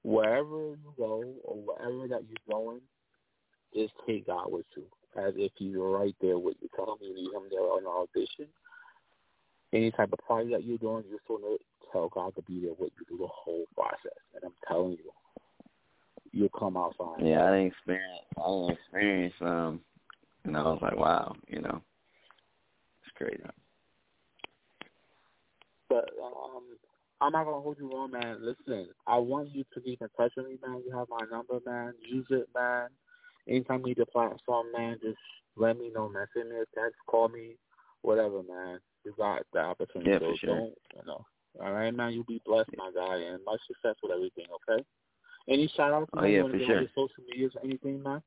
Wherever 0.04 0.70
you 0.70 0.94
go 0.98 1.22
or 1.44 1.54
wherever 1.54 2.08
that 2.08 2.24
you're 2.28 2.50
going, 2.50 2.80
just 3.72 3.92
take 4.04 4.26
God 4.26 4.50
with 4.50 4.66
you, 4.76 4.82
as 5.16 5.32
if 5.36 5.52
you're 5.58 5.96
right 5.96 6.14
there 6.20 6.38
with 6.38 6.56
you. 6.60 6.68
Tell 6.74 6.86
him 6.86 6.98
you 7.02 7.14
need 7.14 7.32
him 7.32 7.44
there 7.50 7.60
on 7.60 7.82
an 7.82 7.86
audition. 7.86 8.48
Any 9.72 9.92
type 9.92 10.12
of 10.12 10.18
party 10.26 10.50
that 10.50 10.64
you're 10.64 10.78
doing, 10.78 11.04
you're 11.08 11.20
still 11.24 11.38
gonna 11.38 11.56
tell 11.92 12.08
God 12.08 12.34
to 12.34 12.42
be 12.42 12.60
there 12.60 12.74
with 12.76 12.90
you 12.98 13.06
through 13.06 13.18
the 13.18 13.28
whole 13.28 13.64
process. 13.76 14.18
And 14.34 14.42
I'm 14.44 14.54
telling 14.66 14.92
you, 14.92 15.12
you'll 16.32 16.48
come 16.48 16.76
out 16.76 16.94
fine. 16.98 17.24
Yeah, 17.24 17.44
I 17.44 17.50
didn't 17.52 17.66
experience. 17.68 18.26
I 18.36 18.48
didn't 18.48 18.70
experience. 18.70 19.34
Um, 19.40 19.80
and 20.44 20.56
I 20.56 20.62
was 20.62 20.80
like, 20.82 20.96
wow, 20.96 21.36
you 21.46 21.60
know, 21.60 21.80
crazy. 23.22 23.42
But 25.88 26.08
um, 26.22 26.62
I'm 27.20 27.32
not 27.32 27.44
gonna 27.44 27.60
hold 27.60 27.76
you 27.78 27.90
long, 27.90 28.12
man. 28.12 28.38
Listen, 28.40 28.88
I 29.06 29.18
want 29.18 29.54
you 29.54 29.64
to 29.74 29.80
keep 29.80 30.00
in 30.00 30.08
touch 30.16 30.32
with 30.36 30.46
me, 30.46 30.58
man. 30.66 30.82
You 30.86 30.96
have 30.96 31.08
my 31.10 31.24
number, 31.30 31.60
man. 31.66 31.92
Use 32.08 32.26
it, 32.30 32.48
man. 32.54 32.88
Anytime 33.48 33.80
you 33.80 33.86
need 33.86 33.98
a 33.98 34.06
platform, 34.06 34.66
man, 34.72 34.98
just 35.02 35.18
let 35.56 35.78
me 35.78 35.90
know, 35.94 36.08
man. 36.08 36.26
Send 36.34 36.50
me 36.50 36.56
a 36.56 36.80
text, 36.80 36.96
call 37.06 37.28
me, 37.28 37.56
whatever, 38.02 38.42
man. 38.42 38.78
You 39.04 39.12
got 39.16 39.42
the 39.52 39.60
opportunity. 39.60 40.10
Yeah, 40.10 40.18
so 40.20 40.34
sure. 40.40 40.56
Don't, 40.56 40.74
you 40.96 41.06
know. 41.06 41.24
All 41.62 41.72
right, 41.72 41.94
man. 41.94 42.12
You 42.12 42.24
be 42.24 42.40
blessed, 42.46 42.70
my 42.76 42.90
guy, 42.94 43.16
and 43.16 43.44
much 43.44 43.60
success 43.66 43.96
with 44.02 44.12
everything. 44.12 44.46
Okay. 44.70 44.84
Any 45.48 45.70
shout 45.76 45.92
outs? 45.92 46.10
Oh, 46.16 46.24
yeah, 46.24 46.42
for 46.42 46.50
sure. 46.50 46.80
your 46.80 46.88
social 46.94 47.24
medias 47.28 47.52
or 47.56 47.64
anything, 47.64 48.02
man? 48.02 48.22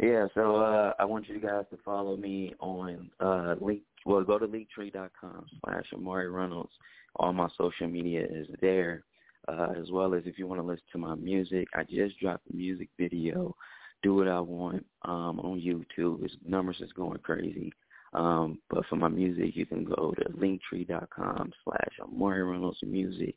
Yeah, 0.00 0.26
so 0.34 0.56
uh, 0.56 0.92
I 0.98 1.04
want 1.04 1.28
you 1.28 1.40
guys 1.40 1.64
to 1.70 1.78
follow 1.84 2.16
me 2.16 2.54
on 2.60 3.10
uh, 3.18 3.56
link. 3.60 3.82
Well, 4.06 4.22
go 4.22 4.38
to 4.38 4.46
linktree.com 4.46 5.46
slash 5.64 5.86
Imari 5.92 6.32
Reynolds. 6.32 6.72
All 7.16 7.32
my 7.32 7.48
social 7.58 7.88
media 7.88 8.24
is 8.30 8.46
there, 8.60 9.02
uh, 9.48 9.68
as 9.76 9.90
well 9.90 10.14
as 10.14 10.22
if 10.24 10.38
you 10.38 10.46
want 10.46 10.60
to 10.60 10.66
listen 10.66 10.84
to 10.92 10.98
my 10.98 11.16
music. 11.16 11.66
I 11.74 11.82
just 11.82 12.18
dropped 12.20 12.48
a 12.48 12.54
music 12.54 12.90
video, 12.96 13.56
"Do 14.04 14.14
What 14.14 14.28
I 14.28 14.38
Want," 14.38 14.86
um, 15.02 15.40
on 15.40 15.60
YouTube. 15.60 16.24
Its 16.24 16.34
numbers 16.46 16.80
is 16.80 16.92
going 16.92 17.18
crazy. 17.18 17.72
Um, 18.12 18.58
but 18.70 18.86
for 18.86 18.96
my 18.96 19.08
music, 19.08 19.56
you 19.56 19.66
can 19.66 19.84
go 19.84 20.14
to 20.16 20.24
linktree.com 20.30 21.52
slash 21.64 21.98
Imari 22.00 22.48
Reynolds 22.50 22.78
Music. 22.84 23.34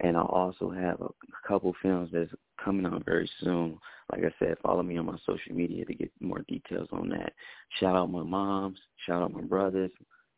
And 0.00 0.16
I 0.16 0.22
also 0.22 0.70
have 0.70 1.00
a 1.00 1.08
couple 1.46 1.74
films 1.82 2.10
that's 2.12 2.30
coming 2.62 2.86
out 2.86 3.04
very 3.04 3.30
soon. 3.40 3.78
Like 4.10 4.24
I 4.24 4.34
said, 4.38 4.56
follow 4.62 4.82
me 4.82 4.96
on 4.98 5.06
my 5.06 5.18
social 5.26 5.54
media 5.54 5.84
to 5.84 5.94
get 5.94 6.10
more 6.20 6.40
details 6.48 6.88
on 6.92 7.08
that. 7.10 7.32
Shout 7.78 7.96
out 7.96 8.10
my 8.10 8.22
moms. 8.22 8.78
Shout 9.06 9.22
out 9.22 9.32
my 9.32 9.42
brothers. 9.42 9.90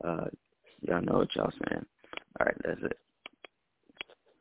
Uh, 0.04 0.26
y'all 0.82 1.02
know 1.02 1.18
what 1.18 1.34
y'all 1.34 1.52
saying. 1.68 1.84
All 2.40 2.46
right, 2.46 2.56
that's 2.64 2.80
it. 2.82 2.98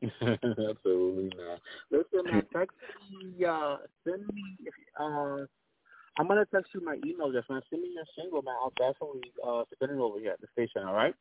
Absolutely, 0.22 1.32
man. 1.38 1.58
Listen, 1.90 2.26
man, 2.26 2.44
text 2.54 2.76
me, 3.10 3.46
uh, 3.46 3.78
send 4.04 4.26
me, 4.34 4.44
uh, 5.00 5.46
I'm 6.20 6.28
going 6.28 6.38
to 6.38 6.46
text 6.54 6.72
you 6.74 6.84
my 6.84 6.98
email 7.06 7.28
address, 7.28 7.46
man. 7.50 7.62
Send 7.70 7.84
me 7.84 7.92
your 7.96 8.04
single, 8.18 8.42
man. 8.42 8.56
I'll 8.62 8.74
definitely, 8.78 9.32
uh, 9.46 9.64
send 9.80 9.92
it 9.92 10.02
over 10.02 10.20
here 10.20 10.32
at 10.32 10.42
the 10.42 10.48
station, 10.52 10.86
all 10.86 10.94
right? 10.94 11.16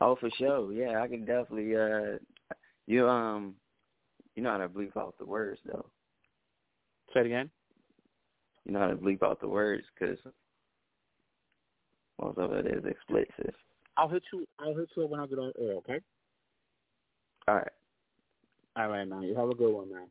Oh, 0.00 0.16
for 0.16 0.30
sure. 0.38 0.72
Yeah, 0.72 1.02
I 1.02 1.08
can 1.08 1.24
definitely. 1.24 1.74
uh 1.76 2.18
You 2.86 3.08
um, 3.08 3.54
you 4.34 4.42
know 4.42 4.52
how 4.52 4.58
to 4.58 4.68
bleep 4.68 4.96
out 4.96 5.14
the 5.18 5.26
words 5.26 5.60
though. 5.66 5.86
Say 7.12 7.20
it 7.20 7.26
again. 7.26 7.50
You 8.64 8.72
know 8.72 8.80
how 8.80 8.88
to 8.88 8.96
bleep 8.96 9.22
out 9.22 9.40
the 9.40 9.48
words 9.48 9.84
because 9.94 10.18
most 12.20 12.38
of 12.38 12.52
it 12.52 12.66
is 12.66 12.84
explicit. 12.84 13.54
I'll 13.96 14.08
hit 14.08 14.22
you. 14.32 14.46
I'll 14.58 14.74
hit 14.74 14.88
you 14.96 15.06
when 15.06 15.20
I 15.20 15.26
get 15.26 15.38
on 15.38 15.52
air. 15.58 15.74
Okay. 15.74 16.00
All 17.48 17.56
right. 17.56 17.68
All 18.76 18.88
right, 18.88 19.08
man. 19.08 19.22
You 19.22 19.34
have 19.36 19.48
a 19.48 19.54
good 19.54 19.72
one, 19.72 19.90
man. 19.90 20.08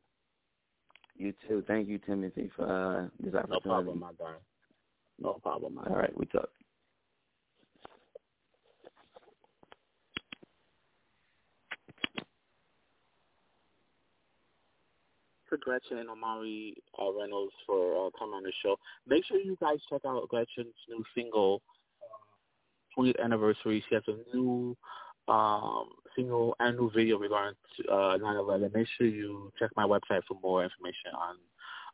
You 1.18 1.34
too. 1.48 1.64
Thank 1.68 1.88
you, 1.88 2.00
Timothy, 2.00 2.50
for 2.56 2.66
uh, 2.66 3.08
this 3.20 3.34
opportunity. 3.34 3.70
No 3.70 3.72
problem, 3.72 4.00
my 4.00 4.12
guy. 4.18 4.34
No 5.20 5.34
problem, 5.34 5.76
man. 5.76 5.86
All 5.90 5.98
right, 5.98 6.18
we 6.18 6.26
talk. 6.26 6.50
Gretchen 15.58 15.98
and 15.98 16.10
Omari 16.10 16.76
uh, 17.00 17.12
Reynolds 17.14 17.54
for 17.66 18.08
uh, 18.08 18.10
coming 18.18 18.36
on 18.36 18.44
the 18.44 18.52
show. 18.64 18.78
Make 19.08 19.26
sure 19.26 19.38
you 19.38 19.58
guys 19.60 19.78
check 19.90 20.02
out 20.06 20.28
Gretchen's 20.30 20.76
new 20.90 21.04
single, 21.16 21.62
uh, 22.02 23.02
20th 23.02 23.24
anniversary. 23.24 23.84
She 23.88 23.96
has 23.96 24.04
a 24.08 24.36
new 24.36 24.76
um, 25.28 25.90
single 26.16 26.56
and 26.60 26.78
new 26.78 26.92
video 26.92 27.18
regarding 27.18 27.56
uh, 27.90 28.18
9/11. 28.22 28.74
Make 28.74 28.88
sure 28.98 29.08
you 29.08 29.52
check 29.60 29.72
my 29.76 29.84
website 29.86 30.22
for 30.28 30.38
more 30.42 30.64
information 30.64 31.12
on 31.18 31.36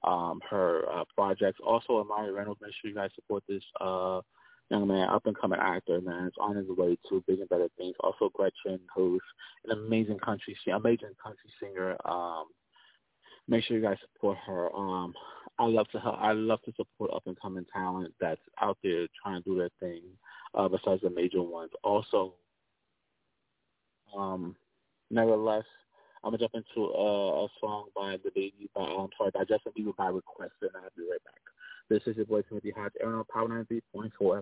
um, 0.03 0.41
her 0.49 0.83
uh, 0.91 1.03
projects. 1.15 1.59
Also, 1.65 2.03
Imari 2.03 2.35
Reynolds, 2.35 2.59
make 2.61 2.73
sure 2.81 2.89
you 2.89 2.95
guys 2.95 3.09
support 3.15 3.43
this 3.47 3.63
uh, 3.79 4.21
young 4.69 4.87
man, 4.87 5.09
up 5.09 5.25
and 5.25 5.37
coming 5.37 5.59
actor, 5.61 6.01
man. 6.01 6.27
It's 6.27 6.37
on 6.39 6.55
his 6.55 6.67
way 6.69 6.97
to 7.09 7.23
big 7.27 7.39
and 7.39 7.49
better 7.49 7.67
things. 7.77 7.95
Also, 7.99 8.29
Gretchen, 8.33 8.79
who's 8.95 9.21
an 9.65 9.71
amazing 9.77 10.19
country, 10.19 10.57
amazing 10.73 11.11
country 11.21 11.49
singer. 11.61 11.97
Um, 12.05 12.45
make 13.51 13.65
sure 13.65 13.77
you 13.77 13.83
guys 13.83 13.97
support 14.13 14.37
her. 14.47 14.73
Um, 14.73 15.13
I 15.59 15.65
love 15.65 15.87
to 15.91 15.99
help. 15.99 16.15
I 16.17 16.31
love 16.31 16.61
to 16.63 16.73
support 16.77 17.11
up 17.13 17.23
and 17.27 17.39
coming 17.39 17.65
talent 17.71 18.13
that's 18.19 18.41
out 18.59 18.77
there 18.81 19.05
trying 19.21 19.43
to 19.43 19.49
do 19.49 19.57
their 19.57 19.69
thing. 19.79 20.01
Uh, 20.55 20.67
besides 20.67 21.01
the 21.01 21.09
major 21.09 21.41
ones, 21.41 21.71
also 21.83 22.33
um, 24.17 24.55
nevertheless, 25.09 25.65
I'm 26.23 26.31
gonna 26.31 26.39
jump 26.39 26.55
into 26.55 26.87
a, 26.87 27.45
a 27.45 27.47
song 27.59 27.85
by 27.95 28.17
the 28.23 28.31
baby 28.33 28.69
by 28.75 28.83
um 28.83 29.09
sorry 29.17 29.31
by 29.33 29.41
Justin 29.41 29.73
Bieber 29.77 29.95
by 29.95 30.07
request, 30.07 30.53
and 30.61 30.71
I'll 30.75 30.89
be 30.97 31.03
right 31.09 31.23
back. 31.23 31.41
This 31.89 32.01
is 32.07 32.17
your 32.17 32.25
boy 32.25 32.41
Timothy 32.43 32.71
Hodge, 32.75 32.93
Aaron 33.01 33.15
on 33.19 33.25
Power 33.31 33.47
93.4 33.47 34.11
FM. 34.19 34.41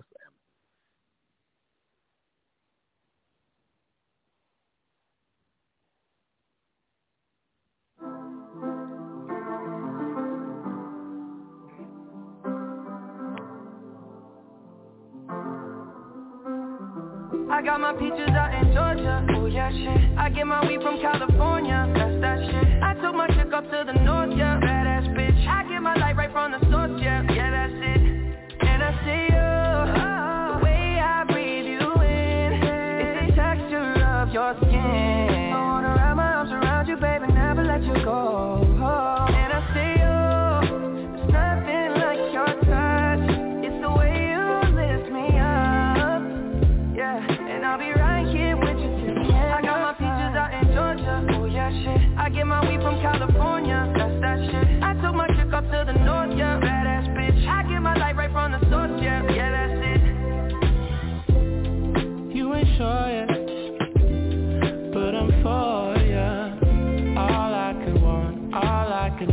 I 17.60 17.62
got 17.62 17.78
my 17.78 17.92
peaches 17.92 18.30
out 18.30 18.54
in 18.54 18.72
Georgia. 18.72 19.26
Oh 19.36 19.44
yeah, 19.44 19.70
shit. 19.70 20.18
I 20.18 20.30
get 20.30 20.46
my 20.46 20.66
weed 20.66 20.80
from 20.80 20.98
California. 20.98 21.92
That's 21.94 22.18
that 22.22 22.38
shit. 22.40 22.82
I 22.82 22.94
took 22.94 23.14
my 23.14 23.26
chick 23.36 23.52
up 23.52 23.64
to 23.64 23.84
the 23.84 24.00
north, 24.00 24.32
yeah. 24.34 24.69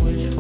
All 0.08 0.37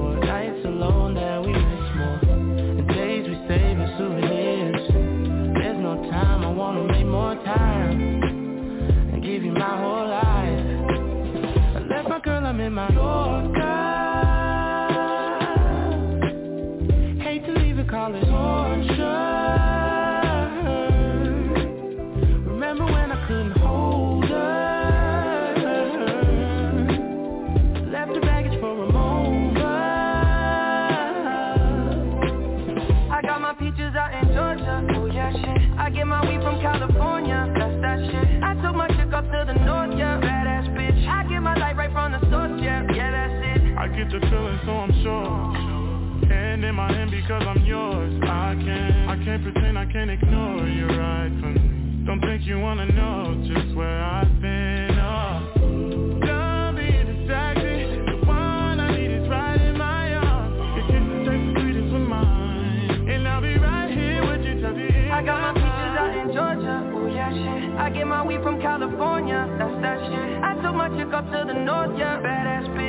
get 43.97 44.11
the 44.11 44.19
feeling, 44.29 44.59
so 44.63 44.71
I'm 44.77 44.93
sure. 45.01 46.29
Hand 46.29 46.63
in 46.63 46.75
my 46.75 46.91
hand 46.93 47.09
because 47.09 47.41
I'm 47.41 47.65
yours. 47.65 48.13
I 48.21 48.53
can't, 48.53 49.09
I 49.09 49.25
can't 49.25 49.41
pretend, 49.41 49.77
I 49.77 49.85
can't 49.91 50.11
ignore 50.11 50.67
you 50.67 50.85
right 50.85 51.33
from 51.41 51.53
me. 51.55 52.05
Don't 52.05 52.21
think 52.21 52.43
you 52.45 52.59
wanna 52.59 52.85
know 52.93 53.43
just 53.47 53.75
where 53.75 54.03
I've 54.03 54.39
been. 54.39 54.91
Oh. 55.01 56.21
Don't 56.21 56.75
be 56.77 56.93
distracted. 57.09 58.05
The 58.05 58.25
one 58.27 58.79
I 58.79 58.95
need 58.95 59.09
is 59.17 59.27
right 59.29 59.59
in 59.59 59.75
my 59.75 60.13
arms. 60.13 60.55
Your 60.77 60.85
kisses 60.93 61.25
taste 61.25 61.55
the 61.55 61.61
sweetest 61.61 61.89
with 61.91 62.07
mine, 62.07 63.09
and 63.09 63.27
I'll 63.27 63.41
be 63.41 63.57
right 63.57 63.89
here 63.89 64.21
with 64.29 64.45
you 64.45 64.61
till 64.61 64.75
the 64.77 64.93
end. 64.93 65.11
I 65.11 65.23
got 65.25 65.41
my 65.41 65.53
peaches 65.57 65.93
out 65.97 66.13
in 66.13 66.27
Georgia. 66.37 66.85
Oh 66.93 67.07
yeah, 67.07 67.33
shit. 67.33 67.73
I 67.81 67.89
get 67.89 68.05
my 68.05 68.21
weed 68.21 68.43
from 68.43 68.61
California. 68.61 69.49
That's 69.57 69.81
that 69.81 69.97
shit. 70.05 70.43
I 70.45 70.53
took 70.61 70.75
my 70.75 70.89
chick 70.93 71.11
up 71.13 71.25
to 71.33 71.45
the 71.49 71.57
north, 71.65 71.97
yeah. 71.97 72.21
Badass 72.21 72.69
bitch. 72.77 72.86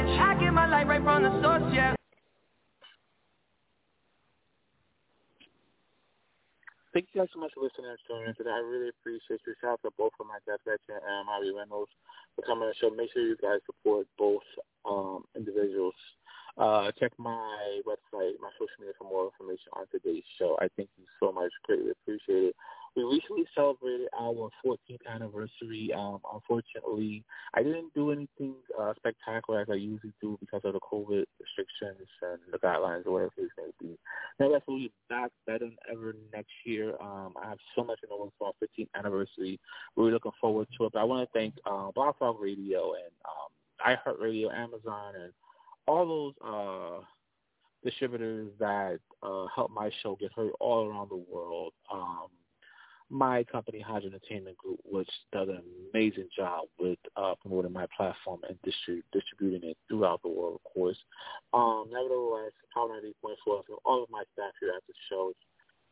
Light 0.79 0.87
right 0.87 1.03
from 1.03 1.27
the 1.27 1.35
source, 1.43 1.75
yeah. 1.75 1.99
Thank 6.95 7.11
you 7.11 7.19
guys 7.19 7.29
so 7.35 7.41
much 7.41 7.51
for 7.51 7.67
listening 7.67 7.91
and 7.91 7.99
tuning 8.07 8.31
in 8.31 8.35
today. 8.38 8.55
I 8.55 8.62
really 8.62 8.95
appreciate 8.95 9.43
you. 9.43 9.59
Shout 9.59 9.73
out 9.73 9.83
to 9.83 9.91
both 9.99 10.14
of 10.23 10.31
my 10.31 10.38
guests, 10.47 10.62
Gretchen 10.62 11.03
and 11.03 11.27
Mari 11.27 11.51
Reynolds, 11.51 11.91
for 12.38 12.47
coming 12.47 12.71
on 12.71 12.71
the 12.71 12.79
show. 12.79 12.95
Make 12.95 13.11
sure 13.11 13.27
you 13.27 13.35
guys 13.43 13.59
support 13.67 14.07
both 14.14 14.47
um, 14.87 15.27
individuals. 15.35 15.99
Uh, 16.55 16.95
check 16.95 17.11
my 17.19 17.83
website, 17.83 18.38
my 18.38 18.55
social 18.55 18.79
media 18.79 18.95
for 19.03 19.11
more 19.11 19.35
information 19.35 19.75
on 19.75 19.91
today's 19.91 20.23
show. 20.38 20.55
I 20.62 20.71
thank 20.79 20.95
you 20.95 21.11
so 21.19 21.35
much. 21.35 21.51
Greatly 21.67 21.91
appreciate 21.91 22.55
it. 22.55 22.57
We 22.98 23.04
recently 23.04 23.44
celebrated 23.54 24.08
our 24.18 24.50
14th 24.66 25.06
anniversary. 25.08 25.92
Um, 25.96 26.18
unfortunately, 26.34 27.22
I 27.54 27.62
didn't 27.62 27.94
do 27.94 28.11
anything 28.11 28.54
uh, 28.76 28.92
spectacular 28.96 29.61
as 29.61 29.68
I 29.70 29.74
usually 29.74 30.12
do 30.20 30.37
because 30.40 30.62
of 30.64 30.72
the 30.72 30.80
COVID 30.80 31.22
restrictions 31.40 32.08
and 32.22 32.40
the 32.50 32.58
guidelines 32.58 33.06
or 33.06 33.12
whatever 33.12 33.32
it 33.37 33.50
may 33.56 33.70
be. 33.78 33.96
Nevertheless, 34.40 34.62
we'll 34.66 34.78
be 34.78 34.92
back 35.08 35.30
better 35.46 35.66
than 35.66 35.76
ever 35.92 36.16
next 36.32 36.50
year. 36.64 36.96
Um, 37.00 37.34
I 37.40 37.50
have 37.50 37.58
so 37.76 37.84
much 37.84 38.00
in 38.02 38.08
the 38.08 38.16
works 38.16 38.34
for 38.37 38.48
our 38.48 38.52
15th 38.61 38.88
anniversary. 38.96 39.61
We're 39.94 40.11
looking 40.11 40.32
forward 40.40 40.66
to 40.76 40.87
it. 40.87 40.92
But 40.92 40.98
I 40.98 41.04
want 41.04 41.22
to 41.24 41.38
thank 41.38 41.54
uh, 41.66 41.92
Blog 41.92 42.18
Talk 42.18 42.40
Radio 42.40 42.94
and 42.94 43.12
um, 43.28 43.96
iHeartRadio, 43.96 44.52
Amazon, 44.52 45.14
and 45.22 45.32
all 45.87 46.04
those 46.04 46.34
uh, 46.44 47.04
distributors 47.84 48.50
that 48.58 48.98
uh, 49.22 49.46
help 49.54 49.70
my 49.70 49.88
show 50.02 50.16
get 50.16 50.32
heard 50.32 50.50
all 50.58 50.88
around 50.88 51.11
the 51.11 51.24
world. 51.32 51.74
Um, 51.92 52.26
my 53.11 53.44
company, 53.44 53.81
Hodge 53.81 54.05
Entertainment 54.05 54.57
Group, 54.59 54.81
which 54.85 55.09
does 55.33 55.49
an 55.49 55.62
amazing 55.92 56.29
job 56.37 56.66
with 56.79 56.99
uh, 57.16 57.35
promoting 57.40 57.73
my 57.73 57.87
platform 57.97 58.40
and 58.49 58.59
distrib- 58.62 59.03
distributing 59.12 59.71
it 59.71 59.77
throughout 59.88 60.21
the 60.23 60.29
world, 60.29 60.61
of 60.64 60.73
course. 60.73 60.97
Um, 61.53 61.87
nevertheless, 61.90 62.53
Power 62.75 63.01
90.4 63.01 63.64
from 63.64 63.77
all 63.85 64.03
of 64.03 64.11
my 64.11 64.23
staff 64.35 64.53
here 64.61 64.73
at 64.77 64.83
the 64.87 64.94
show, 65.09 65.33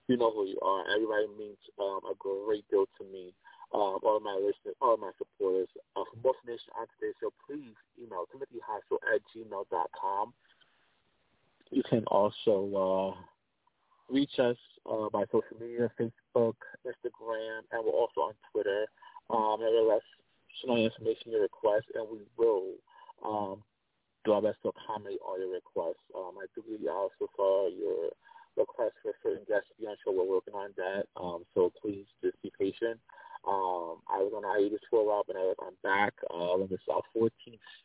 you 0.08 0.16
know 0.16 0.30
who 0.30 0.46
you 0.46 0.60
are. 0.60 0.84
Everybody 0.94 1.26
means 1.38 1.58
um, 1.80 2.00
a 2.10 2.14
great 2.18 2.68
deal 2.70 2.86
to 2.98 3.04
me. 3.04 3.34
Um, 3.74 3.98
all 4.04 4.18
of 4.18 4.22
my 4.22 4.34
listeners, 4.34 4.76
all 4.80 4.94
of 4.94 5.00
my 5.00 5.10
supporters. 5.18 5.68
Uh, 5.96 6.04
for 6.06 6.16
more 6.22 6.34
information 6.38 6.70
on 6.78 6.86
today's 6.94 7.18
show, 7.20 7.32
please 7.44 7.74
email 7.98 8.24
timothyhostel 8.30 8.98
at 9.12 9.20
gmail.com. 9.34 10.32
You 11.72 11.82
can 11.82 12.04
also 12.04 13.16
uh, 13.16 13.20
reach 14.10 14.38
us 14.38 14.56
uh, 14.90 15.08
by 15.12 15.24
social 15.26 15.56
media, 15.60 15.90
Facebook, 15.98 16.54
Instagram, 16.86 17.60
and 17.72 17.84
we're 17.84 17.92
also 17.92 18.20
on 18.20 18.34
Twitter. 18.52 18.86
Um, 19.30 19.58
nevertheless, 19.60 20.02
send 20.60 20.70
all 20.70 20.84
information, 20.84 21.32
your 21.32 21.42
request, 21.42 21.86
and 21.94 22.06
we 22.10 22.20
will 22.36 22.74
um, 23.24 23.62
do 24.24 24.32
our 24.32 24.42
best 24.42 24.58
to 24.62 24.70
accommodate 24.70 25.18
all 25.26 25.38
your 25.38 25.52
requests. 25.52 26.02
Um, 26.14 26.34
I 26.38 26.46
do 26.54 26.62
you 26.66 26.90
also 26.90 27.30
for 27.36 27.68
your 27.68 28.10
request 28.56 28.94
for 29.02 29.12
certain 29.22 29.44
guests 29.48 29.68
to 29.76 29.82
be 29.82 29.88
on 29.88 29.96
show. 30.04 30.12
We're 30.12 30.28
working 30.28 30.54
on 30.54 30.70
that, 30.76 31.06
um, 31.16 31.44
so 31.54 31.72
please 31.80 32.06
just 32.22 32.40
be 32.42 32.52
patient. 32.58 32.98
Um, 33.46 34.02
I 34.10 34.18
was 34.18 34.32
on 34.34 34.42
hiatus 34.42 34.80
for 34.90 35.00
a 35.00 35.04
while, 35.04 35.22
but 35.26 35.36
I'm 35.36 35.78
back. 35.82 36.14
Uh, 36.34 36.58
this 36.68 36.80
our 36.92 37.02
14th 37.16 37.30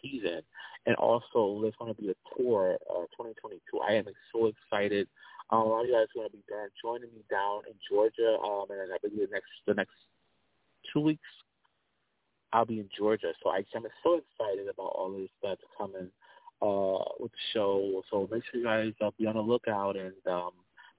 season, 0.02 0.42
and 0.86 0.96
also 0.96 1.62
there's 1.62 1.76
going 1.78 1.94
to 1.94 2.02
be 2.02 2.10
a 2.10 2.16
tour, 2.36 2.78
uh, 2.90 3.06
2022. 3.14 3.62
I 3.80 3.94
am 3.94 4.06
so 4.34 4.48
excited. 4.48 5.08
Um, 5.52 5.60
a 5.60 5.66
lot 5.66 5.82
of 5.82 5.88
you 5.88 5.94
guys 5.94 6.08
are 6.16 6.20
going 6.20 6.30
to 6.30 6.38
be 6.38 6.44
there 6.50 6.70
joining 6.82 7.14
me 7.14 7.24
down 7.30 7.62
in 7.68 7.74
Georgia, 7.90 8.38
um, 8.42 8.66
and 8.72 8.92
I 8.92 8.98
believe 9.02 9.30
the 9.30 9.34
next 9.34 9.52
the 9.68 9.74
next 9.74 9.94
two 10.92 11.02
weeks 11.02 11.28
I'll 12.54 12.66
be 12.66 12.80
in 12.80 12.90
Georgia. 12.98 13.34
So 13.44 13.50
I, 13.50 13.64
I'm 13.76 13.86
so 14.04 14.20
excited 14.20 14.68
about 14.68 14.92
all 14.96 15.12
this 15.12 15.30
that's 15.42 15.62
coming 15.78 16.10
uh, 16.62 17.04
with 17.20 17.32
the 17.32 17.44
show. 17.54 18.04
So 18.10 18.28
make 18.32 18.44
sure 18.52 18.60
you 18.60 18.66
guys 18.66 18.94
uh, 19.02 19.12
be 19.18 19.26
on 19.26 19.36
the 19.36 19.42
lookout. 19.42 19.96
And 19.96 20.14
um, 20.28 20.52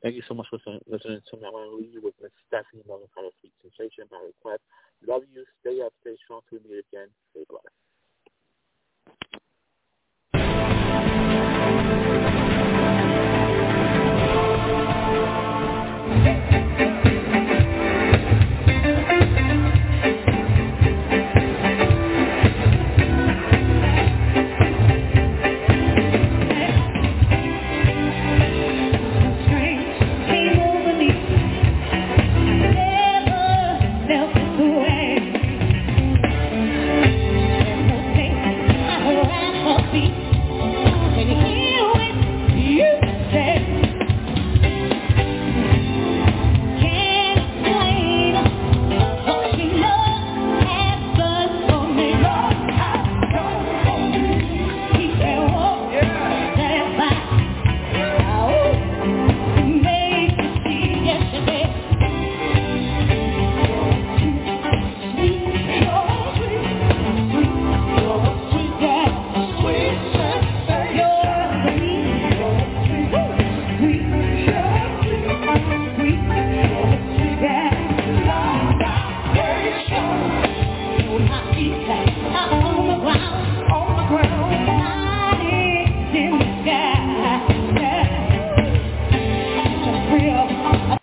thank 0.03 0.15
you 0.15 0.23
so 0.29 0.35
much 0.35 0.47
for 0.51 0.59
listening 0.87 1.23
to 1.31 1.37
me. 1.39 1.47
I'm 1.47 1.53
going 1.53 1.71
to 1.71 1.77
leave 1.77 1.95
you 1.95 2.03
with 2.03 2.15
Miss 2.21 2.33
Stephanie 2.49 2.83
kind 2.87 3.27
of 3.27 3.33
sweet 3.41 3.55
sensation 3.63 4.05
by 4.11 4.19
request. 4.23 4.63
Love 5.07 5.23
you. 5.33 5.45
Stay 5.63 5.81
up. 5.81 5.93
Stay 6.03 6.17
strong. 6.25 6.43
To 6.51 6.61
meet 6.63 6.85
again. 6.91 7.09
Stay 7.31 7.45
blessed. 7.49 7.82